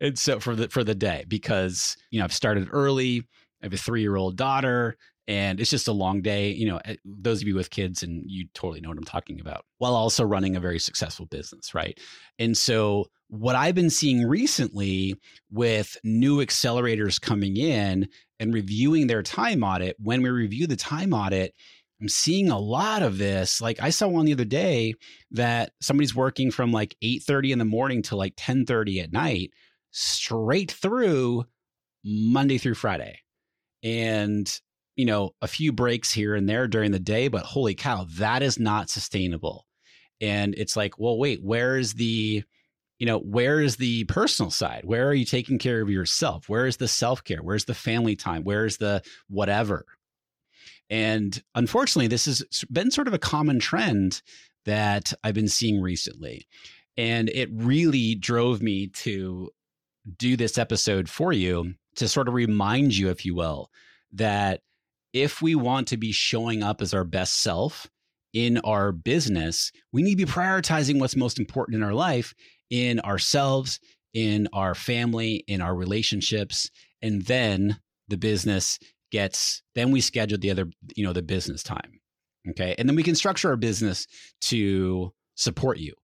And 0.00 0.18
so 0.18 0.38
for 0.40 0.54
the 0.54 0.68
for 0.68 0.84
the 0.84 0.94
day, 0.94 1.24
because 1.28 1.96
you 2.10 2.18
know, 2.18 2.24
I've 2.24 2.32
started 2.32 2.68
early, 2.72 3.24
I 3.62 3.66
have 3.66 3.72
a 3.72 3.76
three 3.76 4.00
year 4.02 4.16
old 4.16 4.36
daughter, 4.36 4.96
and 5.28 5.60
it's 5.60 5.70
just 5.70 5.88
a 5.88 5.92
long 5.92 6.22
day. 6.22 6.50
You 6.52 6.68
know, 6.68 6.80
eh, 6.84 6.96
those 7.04 7.42
of 7.42 7.48
you 7.48 7.54
with 7.54 7.70
kids 7.70 8.02
and 8.02 8.22
you 8.26 8.46
totally 8.54 8.80
know 8.80 8.88
what 8.88 8.98
I'm 8.98 9.04
talking 9.04 9.40
about, 9.40 9.64
while 9.78 9.94
also 9.94 10.24
running 10.24 10.56
a 10.56 10.60
very 10.60 10.78
successful 10.78 11.26
business, 11.26 11.74
right? 11.74 11.98
And 12.38 12.56
so 12.56 13.06
what 13.28 13.54
I've 13.54 13.74
been 13.76 13.90
seeing 13.90 14.26
recently 14.26 15.14
with 15.50 15.96
new 16.02 16.44
accelerators 16.44 17.20
coming 17.20 17.56
in 17.56 18.08
and 18.40 18.52
reviewing 18.52 19.06
their 19.06 19.22
time 19.22 19.62
audit, 19.62 19.96
when 20.00 20.22
we 20.22 20.30
review 20.30 20.66
the 20.66 20.76
time 20.76 21.12
audit, 21.12 21.54
I'm 22.00 22.08
seeing 22.08 22.50
a 22.50 22.58
lot 22.58 23.02
of 23.02 23.18
this. 23.18 23.60
Like 23.60 23.80
I 23.82 23.90
saw 23.90 24.08
one 24.08 24.24
the 24.24 24.32
other 24.32 24.44
day 24.44 24.94
that 25.32 25.72
somebody's 25.80 26.14
working 26.14 26.50
from 26.50 26.72
like 26.72 26.96
8:30 27.02 27.52
in 27.52 27.58
the 27.58 27.64
morning 27.64 28.02
to 28.04 28.16
like 28.16 28.34
10:30 28.36 29.00
at 29.00 29.12
night 29.12 29.52
straight 29.90 30.72
through 30.72 31.44
Monday 32.02 32.58
through 32.58 32.74
Friday. 32.74 33.18
And 33.82 34.60
you 34.96 35.06
know, 35.06 35.34
a 35.40 35.48
few 35.48 35.72
breaks 35.72 36.12
here 36.12 36.34
and 36.34 36.48
there 36.48 36.68
during 36.68 36.90
the 36.92 36.98
day, 36.98 37.28
but 37.28 37.44
holy 37.44 37.74
cow, 37.74 38.06
that 38.16 38.42
is 38.42 38.58
not 38.58 38.90
sustainable. 38.90 39.66
And 40.20 40.54
it's 40.58 40.76
like, 40.76 40.98
well, 40.98 41.16
wait, 41.16 41.42
where 41.42 41.78
is 41.78 41.94
the 41.94 42.44
you 42.98 43.06
know, 43.06 43.18
where 43.18 43.60
is 43.60 43.76
the 43.76 44.04
personal 44.04 44.50
side? 44.50 44.82
Where 44.84 45.08
are 45.08 45.14
you 45.14 45.24
taking 45.24 45.58
care 45.58 45.80
of 45.80 45.88
yourself? 45.88 46.50
Where 46.50 46.66
is 46.66 46.76
the 46.76 46.86
self 46.86 47.24
care? 47.24 47.42
Where's 47.42 47.64
the 47.64 47.74
family 47.74 48.14
time? 48.14 48.44
Where's 48.44 48.76
the 48.76 49.02
whatever? 49.28 49.86
And 50.90 51.42
unfortunately, 51.54 52.08
this 52.08 52.26
has 52.26 52.64
been 52.70 52.90
sort 52.90 53.08
of 53.08 53.14
a 53.14 53.18
common 53.18 53.58
trend 53.58 54.20
that 54.66 55.14
I've 55.24 55.34
been 55.34 55.48
seeing 55.48 55.80
recently. 55.80 56.46
And 56.98 57.30
it 57.30 57.48
really 57.52 58.16
drove 58.16 58.60
me 58.60 58.88
to 58.88 59.50
do 60.18 60.36
this 60.36 60.58
episode 60.58 61.08
for 61.08 61.32
you 61.32 61.74
to 61.96 62.08
sort 62.08 62.28
of 62.28 62.34
remind 62.34 62.96
you, 62.96 63.10
if 63.10 63.24
you 63.24 63.34
will, 63.34 63.70
that 64.12 64.60
if 65.12 65.42
we 65.42 65.54
want 65.54 65.88
to 65.88 65.96
be 65.96 66.12
showing 66.12 66.62
up 66.62 66.80
as 66.80 66.94
our 66.94 67.04
best 67.04 67.40
self 67.42 67.88
in 68.32 68.58
our 68.58 68.92
business, 68.92 69.72
we 69.92 70.02
need 70.02 70.18
to 70.18 70.26
be 70.26 70.32
prioritizing 70.32 71.00
what's 71.00 71.16
most 71.16 71.38
important 71.38 71.76
in 71.76 71.82
our 71.82 71.94
life, 71.94 72.34
in 72.70 73.00
ourselves, 73.00 73.80
in 74.14 74.48
our 74.52 74.74
family, 74.74 75.44
in 75.48 75.60
our 75.60 75.74
relationships, 75.74 76.70
and 77.02 77.22
then 77.26 77.78
the 78.08 78.16
business 78.16 78.78
gets 79.10 79.62
then 79.74 79.90
we 79.90 80.00
schedule 80.00 80.38
the 80.38 80.50
other 80.50 80.66
you 80.94 81.04
know 81.04 81.12
the 81.12 81.22
business 81.22 81.62
time 81.62 82.00
okay? 82.48 82.74
And 82.78 82.88
then 82.88 82.96
we 82.96 83.02
can 83.02 83.14
structure 83.14 83.50
our 83.50 83.56
business 83.56 84.06
to 84.42 85.12
support 85.34 85.78
you 85.78 85.94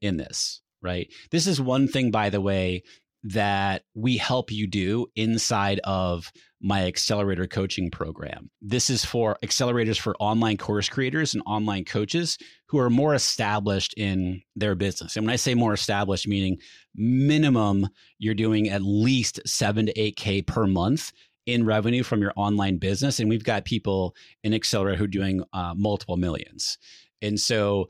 in 0.00 0.16
this 0.16 0.60
right? 0.82 1.12
This 1.30 1.46
is 1.46 1.60
one 1.60 1.88
thing 1.88 2.10
by 2.10 2.30
the 2.30 2.40
way 2.40 2.82
that 3.22 3.82
we 3.94 4.16
help 4.16 4.50
you 4.50 4.66
do 4.66 5.06
inside 5.14 5.80
of 5.84 6.32
my 6.62 6.86
accelerator 6.86 7.46
coaching 7.46 7.90
program. 7.90 8.50
This 8.60 8.90
is 8.90 9.04
for 9.04 9.36
accelerators 9.42 9.98
for 9.98 10.14
online 10.20 10.56
course 10.56 10.88
creators 10.88 11.34
and 11.34 11.42
online 11.46 11.84
coaches 11.84 12.38
who 12.68 12.78
are 12.78 12.90
more 12.90 13.14
established 13.14 13.94
in 13.96 14.42
their 14.56 14.74
business. 14.74 15.16
And 15.16 15.26
when 15.26 15.32
I 15.32 15.36
say 15.36 15.54
more 15.54 15.72
established, 15.72 16.28
meaning 16.28 16.58
minimum, 16.94 17.88
you're 18.18 18.34
doing 18.34 18.68
at 18.68 18.82
least 18.82 19.40
seven 19.46 19.86
to 19.86 19.92
8K 19.94 20.46
per 20.46 20.66
month 20.66 21.12
in 21.46 21.64
revenue 21.64 22.02
from 22.02 22.20
your 22.20 22.32
online 22.36 22.76
business. 22.76 23.20
And 23.20 23.28
we've 23.28 23.44
got 23.44 23.64
people 23.64 24.14
in 24.44 24.54
Accelerator 24.54 24.98
who 24.98 25.04
are 25.04 25.08
doing 25.08 25.42
uh, 25.52 25.74
multiple 25.76 26.16
millions. 26.16 26.78
And 27.22 27.40
so 27.40 27.88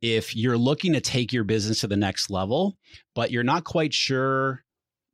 if 0.00 0.34
you're 0.34 0.58
looking 0.58 0.92
to 0.92 1.00
take 1.00 1.32
your 1.32 1.44
business 1.44 1.80
to 1.80 1.86
the 1.86 1.96
next 1.96 2.30
level, 2.30 2.76
but 3.14 3.30
you're 3.30 3.44
not 3.44 3.64
quite 3.64 3.94
sure 3.94 4.64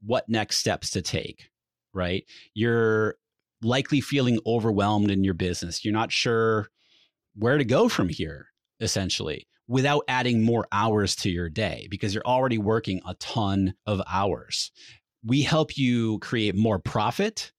what 0.04 0.28
next 0.28 0.58
steps 0.58 0.90
to 0.90 1.02
take, 1.02 1.50
right? 1.92 2.24
You're 2.54 3.16
likely 3.62 4.00
feeling 4.00 4.38
overwhelmed 4.46 5.10
in 5.10 5.24
your 5.24 5.34
business. 5.34 5.84
You're 5.84 5.94
not 5.94 6.12
sure 6.12 6.68
where 7.34 7.58
to 7.58 7.64
go 7.64 7.88
from 7.88 8.08
here, 8.08 8.46
essentially, 8.80 9.46
without 9.66 10.02
adding 10.08 10.42
more 10.42 10.66
hours 10.72 11.14
to 11.16 11.30
your 11.30 11.48
day 11.48 11.88
because 11.90 12.14
you're 12.14 12.26
already 12.26 12.58
working 12.58 13.00
a 13.06 13.14
ton 13.14 13.74
of 13.86 14.00
hours. 14.10 14.70
We 15.24 15.42
help 15.42 15.76
you 15.76 16.18
create 16.20 16.54
more 16.54 16.78
profit, 16.78 17.52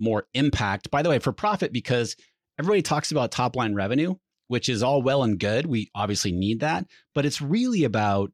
more 0.00 0.26
impact. 0.34 0.90
By 0.90 1.02
the 1.02 1.10
way, 1.10 1.18
for 1.18 1.32
profit, 1.32 1.72
because 1.72 2.16
everybody 2.58 2.82
talks 2.82 3.12
about 3.12 3.30
top 3.30 3.56
line 3.56 3.74
revenue, 3.74 4.14
which 4.48 4.68
is 4.68 4.82
all 4.82 5.02
well 5.02 5.22
and 5.22 5.38
good. 5.38 5.66
We 5.66 5.90
obviously 5.94 6.32
need 6.32 6.60
that, 6.60 6.86
but 7.14 7.26
it's 7.26 7.40
really 7.40 7.84
about 7.84 8.32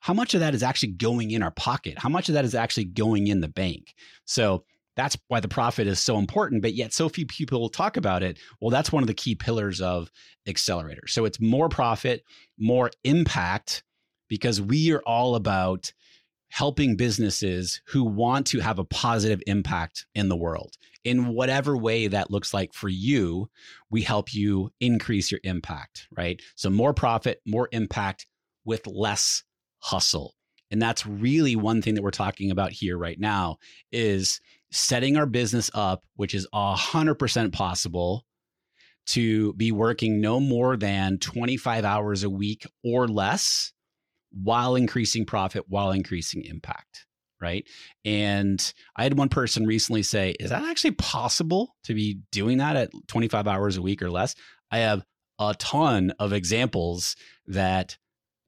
how 0.00 0.14
much 0.14 0.34
of 0.34 0.40
that 0.40 0.54
is 0.54 0.62
actually 0.62 0.92
going 0.92 1.30
in 1.30 1.42
our 1.42 1.50
pocket? 1.50 1.98
How 1.98 2.08
much 2.08 2.28
of 2.28 2.34
that 2.34 2.44
is 2.44 2.54
actually 2.54 2.86
going 2.86 3.26
in 3.28 3.40
the 3.40 3.48
bank? 3.48 3.94
So 4.24 4.64
that's 4.96 5.16
why 5.28 5.40
the 5.40 5.48
profit 5.48 5.86
is 5.86 6.00
so 6.00 6.18
important, 6.18 6.62
but 6.62 6.74
yet 6.74 6.92
so 6.92 7.08
few 7.08 7.26
people 7.26 7.68
talk 7.68 7.96
about 7.96 8.22
it. 8.22 8.38
Well, 8.60 8.70
that's 8.70 8.92
one 8.92 9.02
of 9.02 9.06
the 9.06 9.14
key 9.14 9.34
pillars 9.34 9.80
of 9.80 10.10
Accelerator. 10.46 11.06
So 11.06 11.24
it's 11.24 11.40
more 11.40 11.68
profit, 11.68 12.22
more 12.58 12.90
impact, 13.04 13.82
because 14.28 14.60
we 14.60 14.92
are 14.92 15.02
all 15.06 15.36
about 15.36 15.92
helping 16.50 16.96
businesses 16.96 17.80
who 17.86 18.04
want 18.04 18.46
to 18.48 18.60
have 18.60 18.78
a 18.78 18.84
positive 18.84 19.40
impact 19.46 20.06
in 20.14 20.28
the 20.28 20.36
world. 20.36 20.74
In 21.04 21.28
whatever 21.28 21.76
way 21.76 22.08
that 22.08 22.30
looks 22.30 22.52
like 22.52 22.74
for 22.74 22.88
you, 22.88 23.48
we 23.90 24.02
help 24.02 24.34
you 24.34 24.70
increase 24.80 25.30
your 25.30 25.40
impact, 25.44 26.08
right? 26.16 26.42
So 26.56 26.68
more 26.68 26.92
profit, 26.92 27.40
more 27.46 27.68
impact 27.70 28.26
with 28.64 28.86
less 28.86 29.44
hustle. 29.80 30.34
And 30.70 30.80
that's 30.80 31.06
really 31.06 31.56
one 31.56 31.82
thing 31.82 31.94
that 31.94 32.02
we're 32.02 32.10
talking 32.10 32.50
about 32.50 32.70
here 32.70 32.96
right 32.96 33.18
now 33.18 33.56
is 33.90 34.40
setting 34.70 35.16
our 35.16 35.26
business 35.26 35.70
up, 35.74 36.04
which 36.14 36.34
is 36.34 36.46
100% 36.54 37.52
possible 37.52 38.24
to 39.06 39.52
be 39.54 39.72
working 39.72 40.20
no 40.20 40.38
more 40.38 40.76
than 40.76 41.18
25 41.18 41.84
hours 41.84 42.22
a 42.22 42.30
week 42.30 42.66
or 42.84 43.08
less 43.08 43.72
while 44.30 44.76
increasing 44.76 45.26
profit, 45.26 45.64
while 45.68 45.90
increasing 45.90 46.44
impact. 46.44 47.06
Right. 47.40 47.66
And 48.04 48.72
I 48.96 49.02
had 49.02 49.16
one 49.16 49.30
person 49.30 49.66
recently 49.66 50.02
say, 50.02 50.34
Is 50.38 50.50
that 50.50 50.62
actually 50.62 50.90
possible 50.92 51.74
to 51.84 51.94
be 51.94 52.20
doing 52.30 52.58
that 52.58 52.76
at 52.76 52.90
25 53.08 53.48
hours 53.48 53.78
a 53.78 53.82
week 53.82 54.02
or 54.02 54.10
less? 54.10 54.34
I 54.70 54.80
have 54.80 55.02
a 55.38 55.54
ton 55.54 56.12
of 56.18 56.34
examples 56.34 57.16
that 57.46 57.96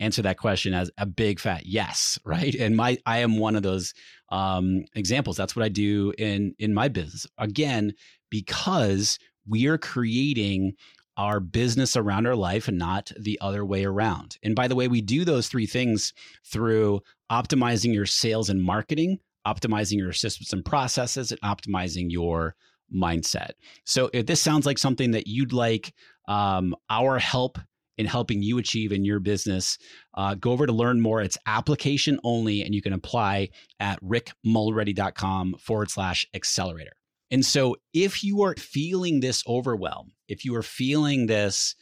answer 0.02 0.23
that 0.23 0.38
question 0.38 0.75
as 0.75 0.90
a 0.99 1.06
big 1.06 1.38
fat 1.38 1.66
yes 1.66 2.18
right? 2.25 2.54
And 2.54 2.76
my 2.76 2.99
i 3.06 3.18
am 3.18 3.38
one 3.38 3.56
of 3.56 3.62
those 3.62 3.94
um, 4.30 4.85
examples. 4.94 5.37
That's 5.37 5.54
what 5.56 5.64
i 5.64 5.68
do 5.68 6.12
in 6.18 6.54
in 6.59 6.75
my 6.75 6.88
business. 6.88 7.26
Again 7.38 7.92
because 8.30 9.18
we 9.47 9.66
are 9.66 9.78
creating 9.78 10.73
our 11.18 11.40
business 11.40 11.94
around 11.94 12.26
our 12.26 12.37
life 12.37 12.68
and 12.68 12.78
not 12.78 13.12
the 13.21 13.38
other 13.42 13.66
way 13.66 13.85
around. 13.85 14.38
And 14.42 14.56
by 14.56 14.66
the 14.66 14.75
way 14.75 14.88
we 14.88 15.02
do 15.02 15.25
those 15.26 15.49
three 15.49 15.66
things 15.66 16.14
through 16.47 17.02
optimizing 17.30 17.92
your 17.92 18.06
sales 18.06 18.49
and 18.49 18.62
marketing 18.62 19.18
optimizing 19.47 19.99
your 19.99 20.12
systems 20.12 20.52
and 20.52 20.64
processes 20.64 21.32
and 21.32 21.40
optimizing 21.40 22.11
your 22.11 22.54
mindset. 22.94 23.50
So 23.85 24.11
if 24.12 24.26
this 24.26 24.40
sounds 24.40 24.66
like 24.66 24.78
something 24.78 25.12
that 25.12 25.26
you'd 25.26 25.52
like 25.52 25.94
um, 26.28 26.75
our 26.90 27.18
help 27.18 27.59
in 28.02 28.09
helping 28.09 28.42
you 28.42 28.59
achieve 28.59 28.90
in 28.90 29.04
your 29.04 29.21
business. 29.21 29.78
Uh, 30.14 30.35
go 30.35 30.50
over 30.50 30.66
to 30.66 30.73
learn 30.73 31.00
more. 31.00 31.23
It's 31.23 31.38
application 31.47 32.18
only, 32.25 32.62
and 32.62 32.75
you 32.75 32.82
can 32.82 32.92
apply 32.92 33.50
at 33.78 34.02
rickmulready.com 34.02 35.54
forward 35.61 35.88
slash 35.88 36.26
accelerator. 36.35 36.92
And 37.30 37.47
so, 37.47 37.76
if 37.94 38.25
you 38.25 38.42
are 38.42 38.56
feeling 38.56 39.21
this 39.21 39.44
overwhelm, 39.47 40.11
if 40.26 40.44
you 40.44 40.56
are 40.56 40.64
feeling 40.64 41.26
this, 41.26 41.76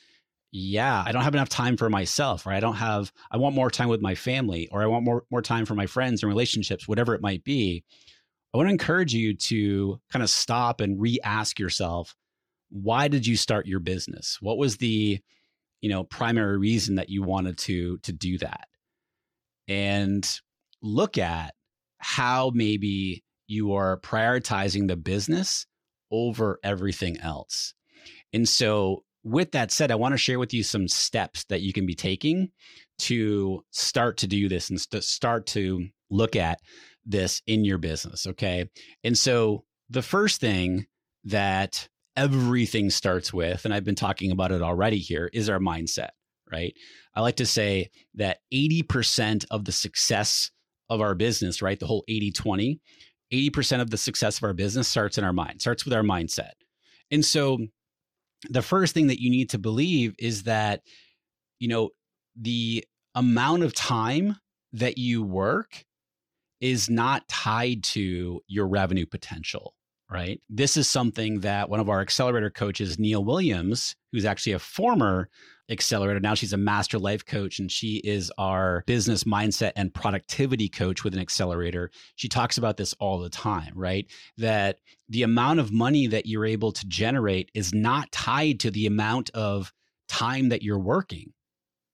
yeah, 0.52 1.02
I 1.04 1.12
don't 1.12 1.24
have 1.24 1.34
enough 1.34 1.48
time 1.48 1.78
for 1.78 1.88
myself, 1.88 2.46
or 2.46 2.52
I 2.52 2.60
don't 2.60 2.76
have, 2.76 3.10
I 3.30 3.38
want 3.38 3.54
more 3.54 3.70
time 3.70 3.88
with 3.88 4.02
my 4.02 4.14
family, 4.14 4.68
or 4.70 4.82
I 4.82 4.86
want 4.86 5.04
more, 5.04 5.24
more 5.30 5.42
time 5.42 5.64
for 5.64 5.74
my 5.74 5.86
friends 5.86 6.22
and 6.22 6.28
relationships, 6.28 6.86
whatever 6.86 7.14
it 7.14 7.22
might 7.22 7.44
be, 7.44 7.82
I 8.52 8.58
want 8.58 8.68
to 8.68 8.72
encourage 8.72 9.14
you 9.14 9.34
to 9.34 10.00
kind 10.12 10.22
of 10.22 10.28
stop 10.28 10.82
and 10.82 11.00
re 11.00 11.18
ask 11.24 11.58
yourself, 11.58 12.14
why 12.68 13.08
did 13.08 13.26
you 13.26 13.36
start 13.36 13.66
your 13.66 13.80
business? 13.80 14.38
What 14.40 14.58
was 14.58 14.76
the 14.76 15.20
you 15.80 15.90
know 15.90 16.04
primary 16.04 16.58
reason 16.58 16.96
that 16.96 17.08
you 17.08 17.22
wanted 17.22 17.58
to 17.58 17.98
to 17.98 18.12
do 18.12 18.38
that. 18.38 18.68
And 19.68 20.28
look 20.82 21.18
at 21.18 21.54
how 21.98 22.50
maybe 22.54 23.22
you 23.46 23.74
are 23.74 24.00
prioritizing 24.00 24.88
the 24.88 24.96
business 24.96 25.66
over 26.10 26.58
everything 26.62 27.18
else. 27.20 27.74
And 28.32 28.48
so 28.48 29.04
with 29.22 29.52
that 29.52 29.70
said 29.70 29.90
i 29.90 29.94
want 29.94 30.12
to 30.12 30.18
share 30.18 30.38
with 30.38 30.54
you 30.54 30.62
some 30.62 30.88
steps 30.88 31.44
that 31.44 31.60
you 31.60 31.74
can 31.74 31.84
be 31.84 31.94
taking 31.94 32.50
to 32.98 33.62
start 33.70 34.16
to 34.16 34.26
do 34.26 34.48
this 34.48 34.70
and 34.70 34.80
st- 34.80 35.04
start 35.04 35.46
to 35.46 35.86
look 36.08 36.34
at 36.36 36.58
this 37.04 37.42
in 37.46 37.64
your 37.64 37.78
business 37.78 38.26
okay? 38.26 38.68
And 39.04 39.16
so 39.16 39.64
the 39.90 40.02
first 40.02 40.40
thing 40.40 40.86
that 41.24 41.88
everything 42.20 42.90
starts 42.90 43.32
with, 43.32 43.64
and 43.64 43.72
I've 43.72 43.84
been 43.84 43.94
talking 43.94 44.30
about 44.30 44.52
it 44.52 44.60
already 44.60 44.98
here, 44.98 45.30
is 45.32 45.48
our 45.48 45.58
mindset, 45.58 46.10
right? 46.52 46.74
I 47.14 47.22
like 47.22 47.36
to 47.36 47.46
say 47.46 47.88
that 48.14 48.40
80% 48.52 49.46
of 49.50 49.64
the 49.64 49.72
success 49.72 50.50
of 50.90 51.00
our 51.00 51.14
business, 51.14 51.62
right? 51.62 51.80
The 51.80 51.86
whole 51.86 52.04
80 52.08 52.32
20, 52.32 52.80
80% 53.32 53.80
of 53.80 53.88
the 53.88 53.96
success 53.96 54.36
of 54.36 54.44
our 54.44 54.52
business 54.52 54.86
starts 54.86 55.16
in 55.16 55.24
our 55.24 55.32
mind, 55.32 55.62
starts 55.62 55.86
with 55.86 55.94
our 55.94 56.02
mindset. 56.02 56.52
And 57.10 57.24
so 57.24 57.58
the 58.50 58.62
first 58.62 58.92
thing 58.92 59.06
that 59.06 59.20
you 59.20 59.30
need 59.30 59.48
to 59.50 59.58
believe 59.58 60.14
is 60.18 60.42
that, 60.42 60.82
you 61.58 61.68
know, 61.68 61.88
the 62.38 62.84
amount 63.14 63.62
of 63.62 63.74
time 63.74 64.36
that 64.74 64.98
you 64.98 65.22
work 65.22 65.84
is 66.60 66.90
not 66.90 67.26
tied 67.28 67.82
to 67.82 68.42
your 68.46 68.68
revenue 68.68 69.06
potential 69.06 69.74
right? 70.10 70.40
This 70.50 70.76
is 70.76 70.88
something 70.88 71.40
that 71.40 71.70
one 71.70 71.78
of 71.78 71.88
our 71.88 72.00
accelerator 72.00 72.50
coaches, 72.50 72.98
Neill 72.98 73.24
Williams, 73.24 73.94
who's 74.10 74.24
actually 74.24 74.54
a 74.54 74.58
former 74.58 75.28
accelerator, 75.70 76.18
now 76.18 76.34
she's 76.34 76.52
a 76.52 76.56
master 76.56 76.98
life 76.98 77.24
coach 77.24 77.60
and 77.60 77.70
she 77.70 77.98
is 77.98 78.32
our 78.36 78.82
business 78.88 79.22
mindset 79.22 79.70
and 79.76 79.94
productivity 79.94 80.68
coach 80.68 81.04
with 81.04 81.14
an 81.14 81.20
accelerator. 81.20 81.92
She 82.16 82.28
talks 82.28 82.58
about 82.58 82.76
this 82.76 82.92
all 82.94 83.20
the 83.20 83.30
time, 83.30 83.72
right? 83.76 84.10
That 84.36 84.78
the 85.08 85.22
amount 85.22 85.60
of 85.60 85.70
money 85.72 86.08
that 86.08 86.26
you're 86.26 86.46
able 86.46 86.72
to 86.72 86.86
generate 86.88 87.52
is 87.54 87.72
not 87.72 88.10
tied 88.10 88.58
to 88.60 88.70
the 88.72 88.86
amount 88.86 89.30
of 89.30 89.72
time 90.08 90.48
that 90.48 90.62
you're 90.62 90.78
working, 90.78 91.32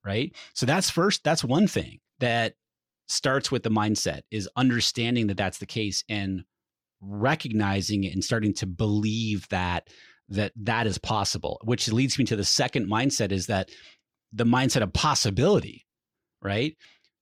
right? 0.07 0.35
So 0.55 0.65
that's 0.65 0.89
first, 0.89 1.23
that's 1.23 1.45
one 1.45 1.69
thing 1.69 2.01
that 2.21 2.55
starts 3.09 3.53
with 3.53 3.63
the 3.63 3.71
mindset 3.71 4.23
is 4.31 4.49
understanding 4.57 5.27
that 5.27 5.37
that's 5.37 5.59
the 5.59 5.67
case 5.67 6.03
and 6.09 6.45
recognizing 7.07 8.05
it 8.05 8.13
and 8.13 8.25
starting 8.25 8.53
to 8.55 8.67
believe 8.67 9.49
that 9.49 9.89
that 10.29 10.53
that 10.57 10.87
is 10.87 10.99
possible 10.99 11.61
which 11.65 11.91
leads 11.93 12.19
me 12.19 12.25
to 12.25 12.35
the 12.35 12.45
second 12.45 12.91
mindset 12.91 13.31
is 13.31 13.47
that 13.47 13.71
the 14.33 14.45
mindset 14.45 14.83
of 14.83 14.93
possibility 14.93 15.85
right? 16.43 16.77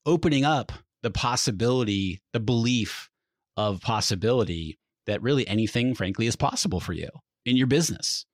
Opening 0.05 0.45
up 0.45 0.71
the 1.03 1.11
possibility 1.11 2.19
the 2.33 2.39
belief 2.39 3.09
of 3.57 3.81
possibility 3.81 4.77
that 5.05 5.21
really 5.21 5.47
anything 5.47 5.93
frankly 5.93 6.25
is 6.25 6.35
possible 6.35 6.79
for 6.79 6.93
you 6.93 7.09
in 7.45 7.55
your 7.55 7.67
business 7.67 8.25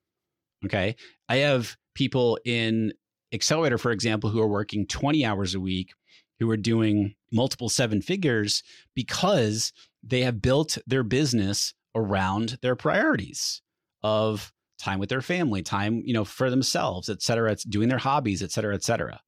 okay? 0.65 0.95
I 1.27 1.37
have 1.37 1.75
people 1.95 2.39
in 2.45 2.93
accelerator 3.33 3.77
for 3.77 3.91
example 3.91 4.29
who 4.29 4.41
are 4.41 4.47
working 4.47 4.87
20 4.87 5.25
hours 5.25 5.53
a 5.53 5.59
week 5.59 5.93
who 6.41 6.49
are 6.49 6.57
doing 6.57 7.13
multiple 7.31 7.69
seven 7.69 8.01
figures 8.01 8.63
because 8.95 9.71
they 10.03 10.21
have 10.21 10.41
built 10.41 10.77
their 10.87 11.03
business 11.03 11.73
around 11.93 12.57
their 12.63 12.75
priorities 12.75 13.61
of 14.01 14.51
time 14.79 14.99
with 14.99 15.09
their 15.09 15.21
family, 15.21 15.61
time, 15.61 16.01
you 16.03 16.13
know, 16.13 16.25
for 16.25 16.49
themselves, 16.49 17.09
et 17.09 17.21
cetera, 17.21 17.51
it's 17.51 17.63
doing 17.63 17.89
their 17.89 17.99
hobbies, 17.99 18.41
et 18.41 18.51
cetera, 18.51 18.73
et 18.73 18.83
cetera. 18.83 19.21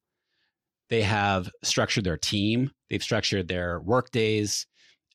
They 0.90 1.02
have 1.02 1.48
structured 1.62 2.02
their 2.02 2.16
team, 2.16 2.72
they've 2.90 3.02
structured 3.02 3.46
their 3.46 3.80
work 3.80 4.10
days, 4.10 4.66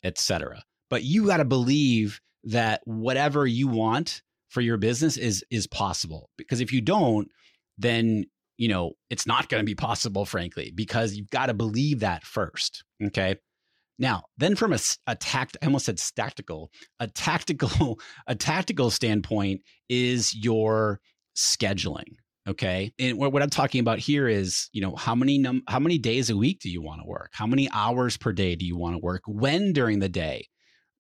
et 0.02 0.18
cetera. 0.18 0.64
But 0.90 1.04
you 1.04 1.28
got 1.28 1.38
to 1.38 1.46
believe 1.46 2.22
that 2.46 2.80
whatever 2.86 3.46
you 3.46 3.68
want 3.68 4.22
for 4.48 4.62
your 4.62 4.78
business 4.78 5.18
is 5.18 5.44
is 5.52 5.68
possible. 5.68 6.30
Because 6.38 6.62
if 6.62 6.72
you 6.72 6.80
don't, 6.80 7.28
then 7.78 8.26
you 8.60 8.68
know 8.68 8.92
it's 9.10 9.26
not 9.26 9.50
going 9.50 9.62
to 9.62 9.66
be 9.66 9.74
possible, 9.74 10.26
frankly, 10.26 10.72
because 10.76 11.16
you've 11.16 11.32
got 11.32 11.48
to 11.48 11.56
believe 11.56 12.02
that 12.02 12.24
first. 12.24 12.84
Okay. 13.04 13.38
Now, 13.98 14.24
then 14.38 14.56
from 14.56 14.72
a, 14.72 14.80
a 15.08 15.16
tact, 15.16 15.58
I 15.62 15.66
almost 15.66 15.86
said 15.86 15.98
tactical, 16.16 16.70
a 17.00 17.08
tactical, 17.08 18.00
a 18.28 18.36
tactical 18.36 18.92
standpoint 18.92 19.62
is 19.90 20.36
your 20.36 21.00
scheduling. 21.36 22.16
Okay. 22.48 22.94
And 23.00 23.18
what 23.18 23.42
I'm 23.42 23.50
talking 23.50 23.80
about 23.80 24.00
here 24.00 24.28
is, 24.28 24.70
you 24.74 24.82
know, 24.82 24.96
how 24.96 25.16
many 25.16 25.38
num- 25.38 25.64
how 25.68 25.80
many 25.80 25.98
days 25.98 26.30
a 26.30 26.38
week 26.38 26.60
do 26.60 26.70
you 26.70 26.82
want 26.82 27.02
to 27.02 27.08
work? 27.08 27.32
How 27.34 27.48
many 27.48 27.70
hours 27.72 28.18
per 28.18 28.34
day 28.34 28.56
do 28.56 28.66
you 28.66 28.76
want 28.76 28.96
to 28.96 29.00
work? 29.00 29.22
When 29.26 29.72
during 29.72 30.00
the 30.00 30.10
day 30.10 30.48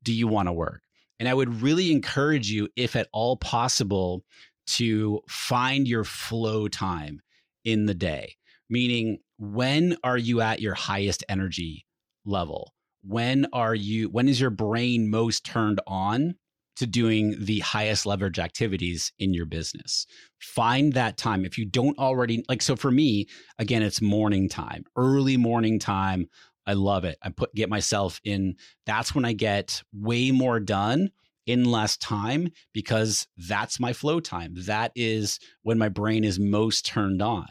do 0.04 0.13
you 0.13 0.28
want 0.28 0.48
to 0.48 0.54
work? 0.54 0.82
And 1.19 1.28
I 1.28 1.34
would 1.34 1.62
really 1.62 1.91
encourage 1.91 2.50
you, 2.50 2.69
if 2.78 2.95
at 2.95 3.10
all 3.12 3.36
possible, 3.36 4.24
to 4.67 5.22
find 5.28 5.88
your 5.88 6.04
flow 6.04 6.67
time 6.67 7.22
in 7.71 7.86
the 7.86 7.93
day, 7.93 8.36
meaning 8.69 9.19
when 9.38 9.97
are 10.03 10.17
you 10.17 10.41
at 10.41 10.62
your 10.62 10.73
highest 10.73 11.23
energy 11.29 11.86
level? 12.25 12.73
When 13.01 13.47
are 13.53 13.75
you, 13.75 14.10
when 14.10 14.27
is 14.27 14.41
your 14.41 14.49
brain 14.49 15.10
most 15.10 15.45
turned 15.45 15.79
on 15.88 16.36
to 16.79 16.88
doing 16.88 17.36
the 17.38 17.60
highest 17.60 18.05
leverage 18.05 18.39
activities 18.39 19.12
in 19.19 19.34
your 19.34 19.45
business. 19.45 20.08
Find 20.39 20.93
that 20.93 21.17
time. 21.17 21.43
If 21.43 21.58
you 21.58 21.65
don't 21.65 21.99
already 21.99 22.45
like 22.47 22.62
so 22.62 22.77
for 22.77 22.89
me, 22.89 23.27
again, 23.58 23.84
it's 23.84 24.01
morning 24.01 24.47
time, 24.47 24.86
early 24.95 25.36
morning 25.36 25.77
time. 25.77 26.29
I 26.65 26.73
love 26.73 27.03
it. 27.03 27.17
I 27.21 27.32
put 27.32 27.53
get 27.53 27.69
myself 27.69 28.21
in 28.23 28.55
that's 28.86 29.13
when 29.13 29.25
I 29.25 29.34
get 29.34 29.84
way 29.91 30.32
more 30.32 30.62
done 30.62 31.10
in 31.45 31.65
less 31.65 31.97
time 31.97 32.47
because 32.73 33.27
that's 33.36 33.77
my 33.82 33.91
flow 33.91 34.21
time. 34.21 34.53
That 34.55 34.93
is 34.95 35.38
when 35.63 35.77
my 35.77 35.89
brain 35.89 36.23
is 36.23 36.39
most 36.39 36.86
turned 36.86 37.21
on. 37.21 37.47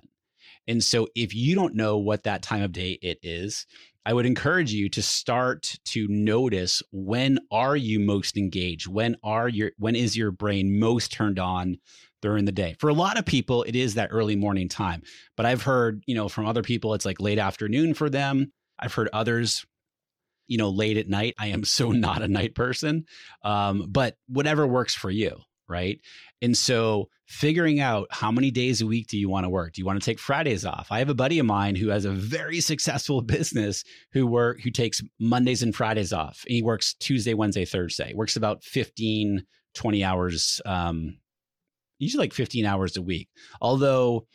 And 0.69 0.85
so 0.85 1.09
if 1.17 1.35
you 1.35 1.55
don't 1.55 1.75
know 1.75 1.97
what 1.97 2.25
that 2.25 2.43
time 2.43 2.63
of 2.63 2.73
day 2.73 2.99
it 3.03 3.19
is, 3.23 3.67
I 4.05 4.13
would 4.13 4.27
encourage 4.27 4.73
you 4.73 4.89
to 4.91 5.03
start 5.03 5.75
to 5.87 6.07
notice 6.09 6.83
when 6.93 7.41
are 7.51 7.77
you 7.77 7.99
most 7.99 8.37
engaged? 8.37 8.87
When 8.87 9.17
are 9.23 9.49
your 9.49 9.73
when 9.79 9.97
is 9.97 10.17
your 10.17 10.31
brain 10.31 10.79
most 10.79 11.13
turned 11.13 11.39
on 11.39 11.79
during 12.23 12.45
the 12.45 12.53
day? 12.53 12.77
For 12.79 12.89
a 12.89 12.95
lot 12.95 13.19
of 13.19 13.27
people 13.27 13.65
it 13.65 13.75
is 13.75 13.95
that 13.95 14.11
early 14.13 14.37
morning 14.37 14.69
time. 14.69 15.03
But 15.37 15.47
I've 15.47 15.63
heard, 15.63 16.05
you 16.07 16.15
know, 16.15 16.29
from 16.29 16.47
other 16.47 16.63
people 16.63 16.95
it's 16.95 17.07
like 17.07 17.21
late 17.21 17.39
afternoon 17.39 17.95
for 17.95 18.09
them. 18.09 18.53
I've 18.79 18.95
heard 18.95 19.09
others 19.13 19.67
you 20.49 20.57
know 20.57 20.71
late 20.71 20.97
at 20.97 21.09
night 21.09 21.35
i 21.39 21.49
am 21.49 21.63
so 21.63 21.93
not 21.93 22.23
a 22.23 22.29
night 22.29 22.55
person 22.55 23.05
um, 23.43 23.85
but 23.89 24.17
whatever 24.29 24.67
works 24.67 24.95
for 24.95 25.11
you 25.11 25.39
right 25.69 26.01
and 26.43 26.57
so 26.57 27.09
figuring 27.27 27.79
out 27.79 28.09
how 28.11 28.33
many 28.33 28.51
days 28.51 28.81
a 28.81 28.87
week 28.87 29.07
do 29.07 29.19
you 29.19 29.29
want 29.29 29.45
to 29.45 29.51
work? 29.51 29.75
Do 29.75 29.83
you 29.83 29.87
want 29.87 30.01
to 30.01 30.05
take 30.05 30.19
Fridays 30.19 30.65
off? 30.65 30.87
I 30.91 30.99
have 30.99 31.11
a 31.11 31.15
buddy 31.15 31.39
of 31.39 31.45
mine 31.45 31.77
who 31.77 31.89
has 31.89 32.07
a 32.07 32.11
very 32.11 32.61
successful 32.63 33.21
business 33.21 33.85
who 34.13 34.27
work 34.27 34.63
who 34.63 34.71
takes 34.71 35.03
Mondays 35.21 35.63
and 35.63 35.77
Fridays 35.77 36.13
off. 36.13 36.43
And 36.47 36.55
He 36.55 36.63
works 36.63 36.95
Tuesday, 36.95 37.35
Wednesday, 37.35 37.67
Thursday. 37.67 38.15
Works 38.15 38.37
about 38.37 38.65
15, 38.65 39.45
20 39.75 40.05
hours 40.05 40.61
um, 40.65 41.19
usually 41.99 42.25
like 42.25 42.33
15 42.33 42.65
hours 42.65 42.97
a 42.97 43.03
week. 43.03 43.29
Although 43.61 44.27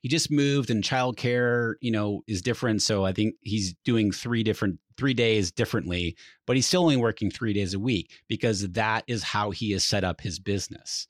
he 0.00 0.08
just 0.08 0.30
moved 0.30 0.70
and 0.70 0.82
childcare, 0.82 1.74
you 1.80 1.90
know, 1.90 2.22
is 2.26 2.42
different. 2.42 2.82
So 2.82 3.04
I 3.04 3.12
think 3.12 3.34
he's 3.42 3.74
doing 3.84 4.12
three 4.12 4.42
different 4.42 4.78
three 4.96 5.14
days 5.14 5.50
differently, 5.50 6.16
but 6.46 6.56
he's 6.56 6.66
still 6.66 6.82
only 6.82 6.96
working 6.96 7.30
three 7.30 7.52
days 7.52 7.72
a 7.72 7.78
week 7.78 8.10
because 8.28 8.68
that 8.72 9.04
is 9.06 9.22
how 9.22 9.50
he 9.50 9.72
has 9.72 9.84
set 9.84 10.04
up 10.04 10.20
his 10.20 10.38
business. 10.38 11.06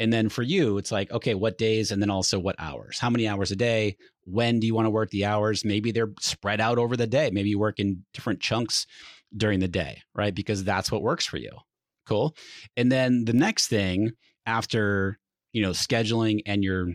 And 0.00 0.12
then 0.12 0.28
for 0.28 0.42
you, 0.42 0.78
it's 0.78 0.90
like, 0.90 1.10
okay, 1.12 1.34
what 1.34 1.58
days 1.58 1.92
and 1.92 2.02
then 2.02 2.10
also 2.10 2.38
what 2.38 2.56
hours? 2.58 2.98
How 2.98 3.10
many 3.10 3.28
hours 3.28 3.52
a 3.52 3.56
day? 3.56 3.96
When 4.24 4.58
do 4.60 4.66
you 4.66 4.74
want 4.74 4.86
to 4.86 4.90
work 4.90 5.10
the 5.10 5.26
hours? 5.26 5.64
Maybe 5.64 5.92
they're 5.92 6.12
spread 6.20 6.60
out 6.60 6.78
over 6.78 6.96
the 6.96 7.06
day. 7.06 7.30
Maybe 7.32 7.50
you 7.50 7.58
work 7.58 7.78
in 7.78 8.04
different 8.12 8.40
chunks 8.40 8.86
during 9.36 9.60
the 9.60 9.68
day, 9.68 10.02
right? 10.14 10.34
Because 10.34 10.64
that's 10.64 10.90
what 10.90 11.02
works 11.02 11.26
for 11.26 11.36
you. 11.36 11.50
Cool. 12.06 12.34
And 12.76 12.90
then 12.90 13.24
the 13.24 13.32
next 13.32 13.68
thing 13.68 14.12
after, 14.46 15.18
you 15.52 15.62
know, 15.62 15.70
scheduling 15.70 16.40
and 16.44 16.64
your 16.64 16.88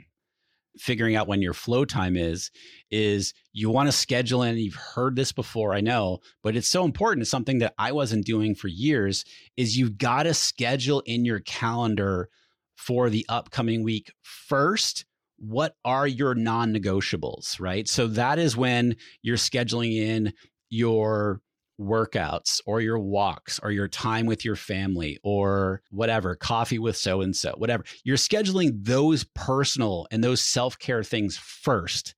figuring 0.80 1.16
out 1.16 1.28
when 1.28 1.42
your 1.42 1.54
flow 1.54 1.86
time 1.86 2.16
is 2.16 2.52
is 2.90 3.34
you 3.54 3.70
want 3.70 3.88
to 3.88 3.92
schedule 3.92 4.44
in 4.44 4.58
you've 4.58 4.76
heard 4.76 5.16
this 5.16 5.32
before 5.32 5.74
i 5.74 5.82
know 5.82 6.20
but 6.42 6.56
it's 6.56 6.68
so 6.68 6.86
important 6.86 7.22
it's 7.22 7.32
something 7.32 7.60
that 7.60 7.74
i 7.78 7.92
wasn't 7.92 8.26
doing 8.26 8.56
for 8.56 8.68
years 8.68 9.26
is 9.58 9.78
you've 9.78 9.98
got 9.98 10.24
to 10.24 10.34
schedule 10.34 11.02
in 11.06 11.26
your 11.26 11.40
calendar 11.42 12.30
for 12.76 13.10
the 13.10 13.26
upcoming 13.30 13.84
week 13.84 14.12
first 14.22 15.06
what 15.40 15.76
are 15.86 16.08
your 16.08 16.36
non-negotiables 16.36 17.60
right? 17.60 17.88
So 17.88 18.08
that 18.08 18.40
is 18.40 18.58
when 18.58 18.96
you're 19.22 19.38
scheduling 19.38 19.96
in 19.96 20.34
your 20.70 21.42
workouts 21.80 22.62
or 22.66 22.82
your 22.82 23.00
walks 23.00 23.60
or 23.64 23.72
your 23.72 23.88
time 23.88 24.26
with 24.26 24.44
your 24.44 24.56
family 24.56 25.20
or 25.24 25.82
whatever, 25.92 26.36
coffee 26.36 26.80
with 26.80 26.98
so 26.98 27.22
and 27.22 27.36
so, 27.36 27.54
whatever. 27.58 27.84
You're 28.04 28.18
scheduling 28.18 28.84
those 28.84 29.24
personal 29.36 30.08
and 30.12 30.24
those 30.24 30.42
self 30.42 30.78
care 30.78 31.04
things 31.04 31.38
first 31.38 32.16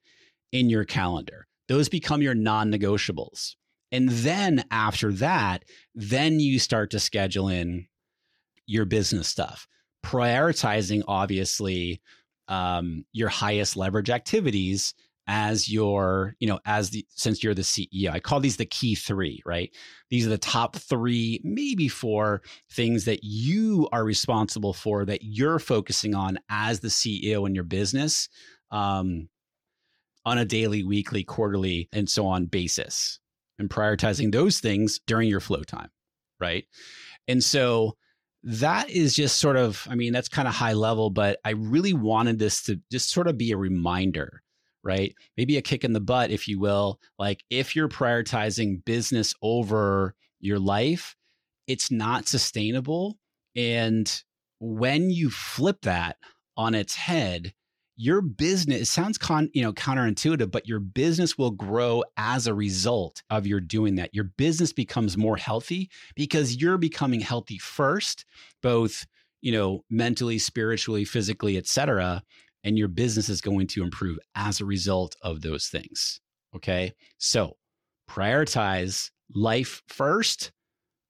in 0.52 0.70
your 0.70 0.84
calendar. 0.84 1.48
Those 1.68 1.90
become 1.90 2.22
your 2.22 2.36
non 2.36 2.72
negotiables. 2.72 3.56
And 3.92 4.10
then 4.10 4.64
after 4.72 5.12
that, 5.14 5.64
then 5.94 6.40
you 6.40 6.60
start 6.60 6.92
to 6.92 7.00
schedule 7.00 7.50
in 7.50 7.88
your 8.66 8.86
business 8.86 9.28
stuff, 9.28 9.68
prioritizing 10.04 11.04
obviously 11.08 12.02
um, 12.48 13.06
your 13.12 13.30
highest 13.30 13.76
leverage 13.76 14.10
activities 14.10 14.94
as 15.28 15.72
your, 15.72 16.36
you 16.40 16.48
know, 16.48 16.60
as 16.66 16.90
the 16.90 17.06
since 17.10 17.44
you're 17.44 17.54
the 17.54 17.62
CEO. 17.62 18.12
I 18.12 18.20
call 18.20 18.40
these 18.40 18.58
the 18.58 18.66
key 18.66 18.96
three, 18.96 19.42
right? 19.46 19.70
These 20.10 20.26
are 20.26 20.30
the 20.30 20.38
top 20.38 20.76
three, 20.76 21.40
maybe 21.44 21.88
four 21.88 22.42
things 22.72 23.06
that 23.06 23.20
you 23.24 23.88
are 23.92 24.04
responsible 24.04 24.74
for 24.74 25.06
that 25.06 25.24
you're 25.24 25.60
focusing 25.60 26.16
on 26.16 26.40
as 26.50 26.80
the 26.80 26.88
CEO 26.88 27.48
in 27.48 27.56
your 27.56 27.64
business 27.64 28.30
um, 28.72 29.30
on 30.26 30.38
a 30.38 30.46
daily, 30.46 30.84
weekly, 30.84 31.24
quarterly, 31.24 31.90
and 31.94 32.10
so 32.10 32.26
on 32.28 32.46
basis, 32.46 33.20
and 33.60 33.70
prioritizing 33.70 34.32
those 34.32 34.60
things 34.60 35.00
during 35.08 35.30
your 35.30 35.40
flow 35.40 35.64
time, 35.64 35.90
right? 36.40 36.66
And 37.28 37.44
so 37.44 37.96
that 38.44 38.90
is 38.90 39.16
just 39.16 39.38
sort 39.38 39.56
of, 39.56 39.88
I 39.90 39.96
mean, 39.96 40.14
that's 40.14 40.30
kind 40.30 40.48
of 40.48 40.54
high 40.54 40.74
level, 40.74 41.10
but 41.10 41.40
I 41.46 41.52
really 41.52 41.94
wanted 41.94 42.40
this 42.40 42.64
to 42.64 42.80
just 42.92 43.12
sort 43.12 43.28
of 43.28 43.38
be 43.38 43.52
a 43.52 43.58
reminder 43.58 44.42
right? 44.84 45.14
Maybe 45.38 45.58
a 45.58 45.62
kick 45.62 45.84
in 45.84 45.94
the 45.94 46.00
butt, 46.00 46.32
if 46.32 46.48
you 46.48 46.60
will. 46.60 47.00
Like 47.20 47.44
if 47.50 47.76
you're 47.76 47.90
prioritizing 47.90 48.84
business 48.86 49.34
over 49.42 50.16
your 50.40 50.60
life, 50.60 51.16
it's 51.68 51.92
not 51.92 52.28
sustainable. 52.28 53.18
And 53.56 54.12
when 54.60 55.10
you 55.10 55.30
flip 55.30 55.82
that 55.84 56.18
on 56.58 56.76
its 56.76 56.96
head, 56.96 57.54
your 57.98 58.22
business 58.22 58.90
sounds 58.90 59.18
con, 59.18 59.50
you 59.54 59.62
know 59.62 59.74
counterintuitive 59.74 60.50
but 60.50 60.68
your 60.68 60.80
business 60.80 61.38
will 61.38 61.52
grow 61.52 62.04
as 62.18 62.48
a 62.48 62.54
result 62.54 63.22
of 63.30 63.46
your 63.46 63.60
doing 63.60 63.96
that 63.96 64.10
your 64.12 64.24
business 64.24 64.74
becomes 64.74 65.18
more 65.18 65.38
healthy 65.38 65.88
because 66.16 66.56
you're 66.56 66.80
becoming 66.80 67.20
healthy 67.20 67.60
first 67.60 68.26
both 68.64 69.06
you 69.42 69.52
know 69.52 69.84
mentally 69.90 70.40
spiritually 70.40 71.06
physically 71.06 71.58
etc 71.58 72.24
and 72.64 72.78
your 72.78 72.88
business 72.88 73.30
is 73.30 73.42
going 73.42 73.68
to 73.68 73.84
improve 73.84 74.20
as 74.36 74.62
a 74.62 74.66
result 74.66 75.16
of 75.22 75.42
those 75.42 75.68
things. 75.68 76.20
Okay. 76.56 76.94
So 77.18 77.58
prioritize 78.10 79.10
life 79.34 79.82
first, 79.88 80.52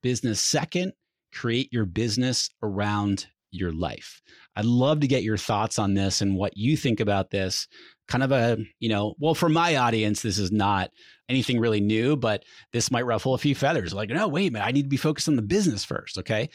business 0.04 0.40
second, 0.40 0.94
create 1.34 1.72
your 1.72 1.86
business 1.86 2.50
around 2.62 3.28
your 3.52 3.72
life. 3.72 4.22
I'd 4.56 4.66
love 4.66 5.02
to 5.02 5.08
get 5.08 5.24
your 5.24 5.38
thoughts 5.38 5.78
on 5.78 5.94
this 5.94 6.22
and 6.22 6.36
what 6.36 6.56
you 6.56 6.78
think 6.78 7.00
about 7.00 7.32
this. 7.32 7.68
Kind 8.08 8.24
of 8.24 8.32
a, 8.32 8.58
you 8.80 8.90
know, 8.90 9.16
well, 9.20 9.34
for 9.34 9.50
my 9.50 9.76
audience, 9.76 10.22
this 10.22 10.38
is 10.38 10.52
not 10.52 10.92
anything 11.28 11.60
really 11.60 11.82
new, 11.82 12.16
but 12.16 12.44
this 12.72 12.92
might 12.92 13.06
ruffle 13.06 13.34
a 13.34 13.38
few 13.38 13.56
feathers. 13.56 13.94
Like, 13.94 14.10
no, 14.10 14.28
wait 14.28 14.50
a 14.50 14.52
minute, 14.52 14.66
I 14.66 14.72
need 14.72 14.84
to 14.84 14.90
be 14.90 14.98
focused 14.98 15.28
on 15.28 15.36
the 15.36 15.42
business 15.42 15.84
first. 15.84 16.18
Okay. 16.18 16.50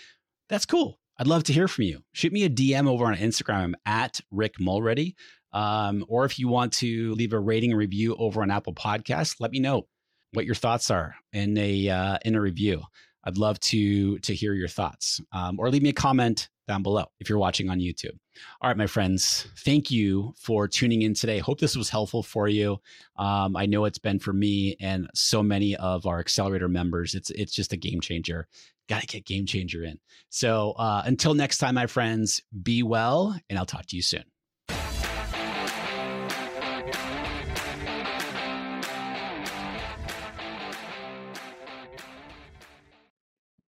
That's 0.48 0.66
cool. 0.66 0.98
I'd 1.18 1.26
love 1.26 1.44
to 1.44 1.52
hear 1.52 1.66
from 1.66 1.84
you. 1.84 2.00
Shoot 2.12 2.32
me 2.32 2.44
a 2.44 2.50
DM 2.50 2.86
over 2.86 3.06
on 3.06 3.16
Instagram 3.16 3.54
I'm 3.54 3.76
at 3.86 4.20
Rick 4.30 4.60
Mulready. 4.60 5.14
Um, 5.52 6.04
or 6.08 6.26
if 6.26 6.38
you 6.38 6.48
want 6.48 6.74
to 6.74 7.14
leave 7.14 7.32
a 7.32 7.40
rating 7.40 7.70
and 7.70 7.78
review 7.78 8.14
over 8.18 8.42
on 8.42 8.50
Apple 8.50 8.74
Podcasts, 8.74 9.36
let 9.40 9.50
me 9.50 9.58
know 9.58 9.86
what 10.32 10.44
your 10.44 10.54
thoughts 10.54 10.90
are 10.90 11.14
in 11.32 11.56
a 11.56 11.88
uh, 11.88 12.18
in 12.24 12.34
a 12.34 12.40
review. 12.40 12.82
I'd 13.24 13.38
love 13.38 13.58
to 13.60 14.18
to 14.18 14.34
hear 14.34 14.52
your 14.52 14.68
thoughts, 14.68 15.20
um, 15.32 15.58
or 15.58 15.70
leave 15.70 15.82
me 15.82 15.88
a 15.88 15.94
comment 15.94 16.50
down 16.68 16.82
below 16.82 17.06
if 17.20 17.28
you're 17.28 17.38
watching 17.38 17.70
on 17.70 17.78
YouTube. 17.78 18.18
All 18.60 18.68
right, 18.68 18.76
my 18.76 18.86
friends, 18.86 19.48
thank 19.58 19.90
you 19.90 20.34
for 20.36 20.68
tuning 20.68 21.02
in 21.02 21.14
today. 21.14 21.38
Hope 21.38 21.60
this 21.60 21.76
was 21.76 21.88
helpful 21.88 22.22
for 22.22 22.48
you. 22.48 22.78
Um, 23.16 23.56
I 23.56 23.66
know 23.66 23.84
it's 23.84 23.98
been 23.98 24.18
for 24.18 24.32
me 24.32 24.76
and 24.80 25.08
so 25.14 25.42
many 25.42 25.76
of 25.76 26.06
our 26.06 26.18
accelerator 26.18 26.68
members. 26.68 27.14
It's 27.14 27.30
it's 27.30 27.52
just 27.54 27.72
a 27.72 27.76
game 27.76 28.00
changer 28.00 28.46
got 28.88 29.00
to 29.00 29.06
get 29.06 29.24
Game 29.24 29.46
Changer 29.46 29.84
in. 29.84 29.98
So 30.28 30.72
uh, 30.72 31.02
until 31.04 31.34
next 31.34 31.58
time, 31.58 31.74
my 31.74 31.86
friends, 31.86 32.42
be 32.62 32.82
well, 32.82 33.38
and 33.48 33.58
I'll 33.58 33.66
talk 33.66 33.86
to 33.86 33.96
you 33.96 34.02
soon. 34.02 34.24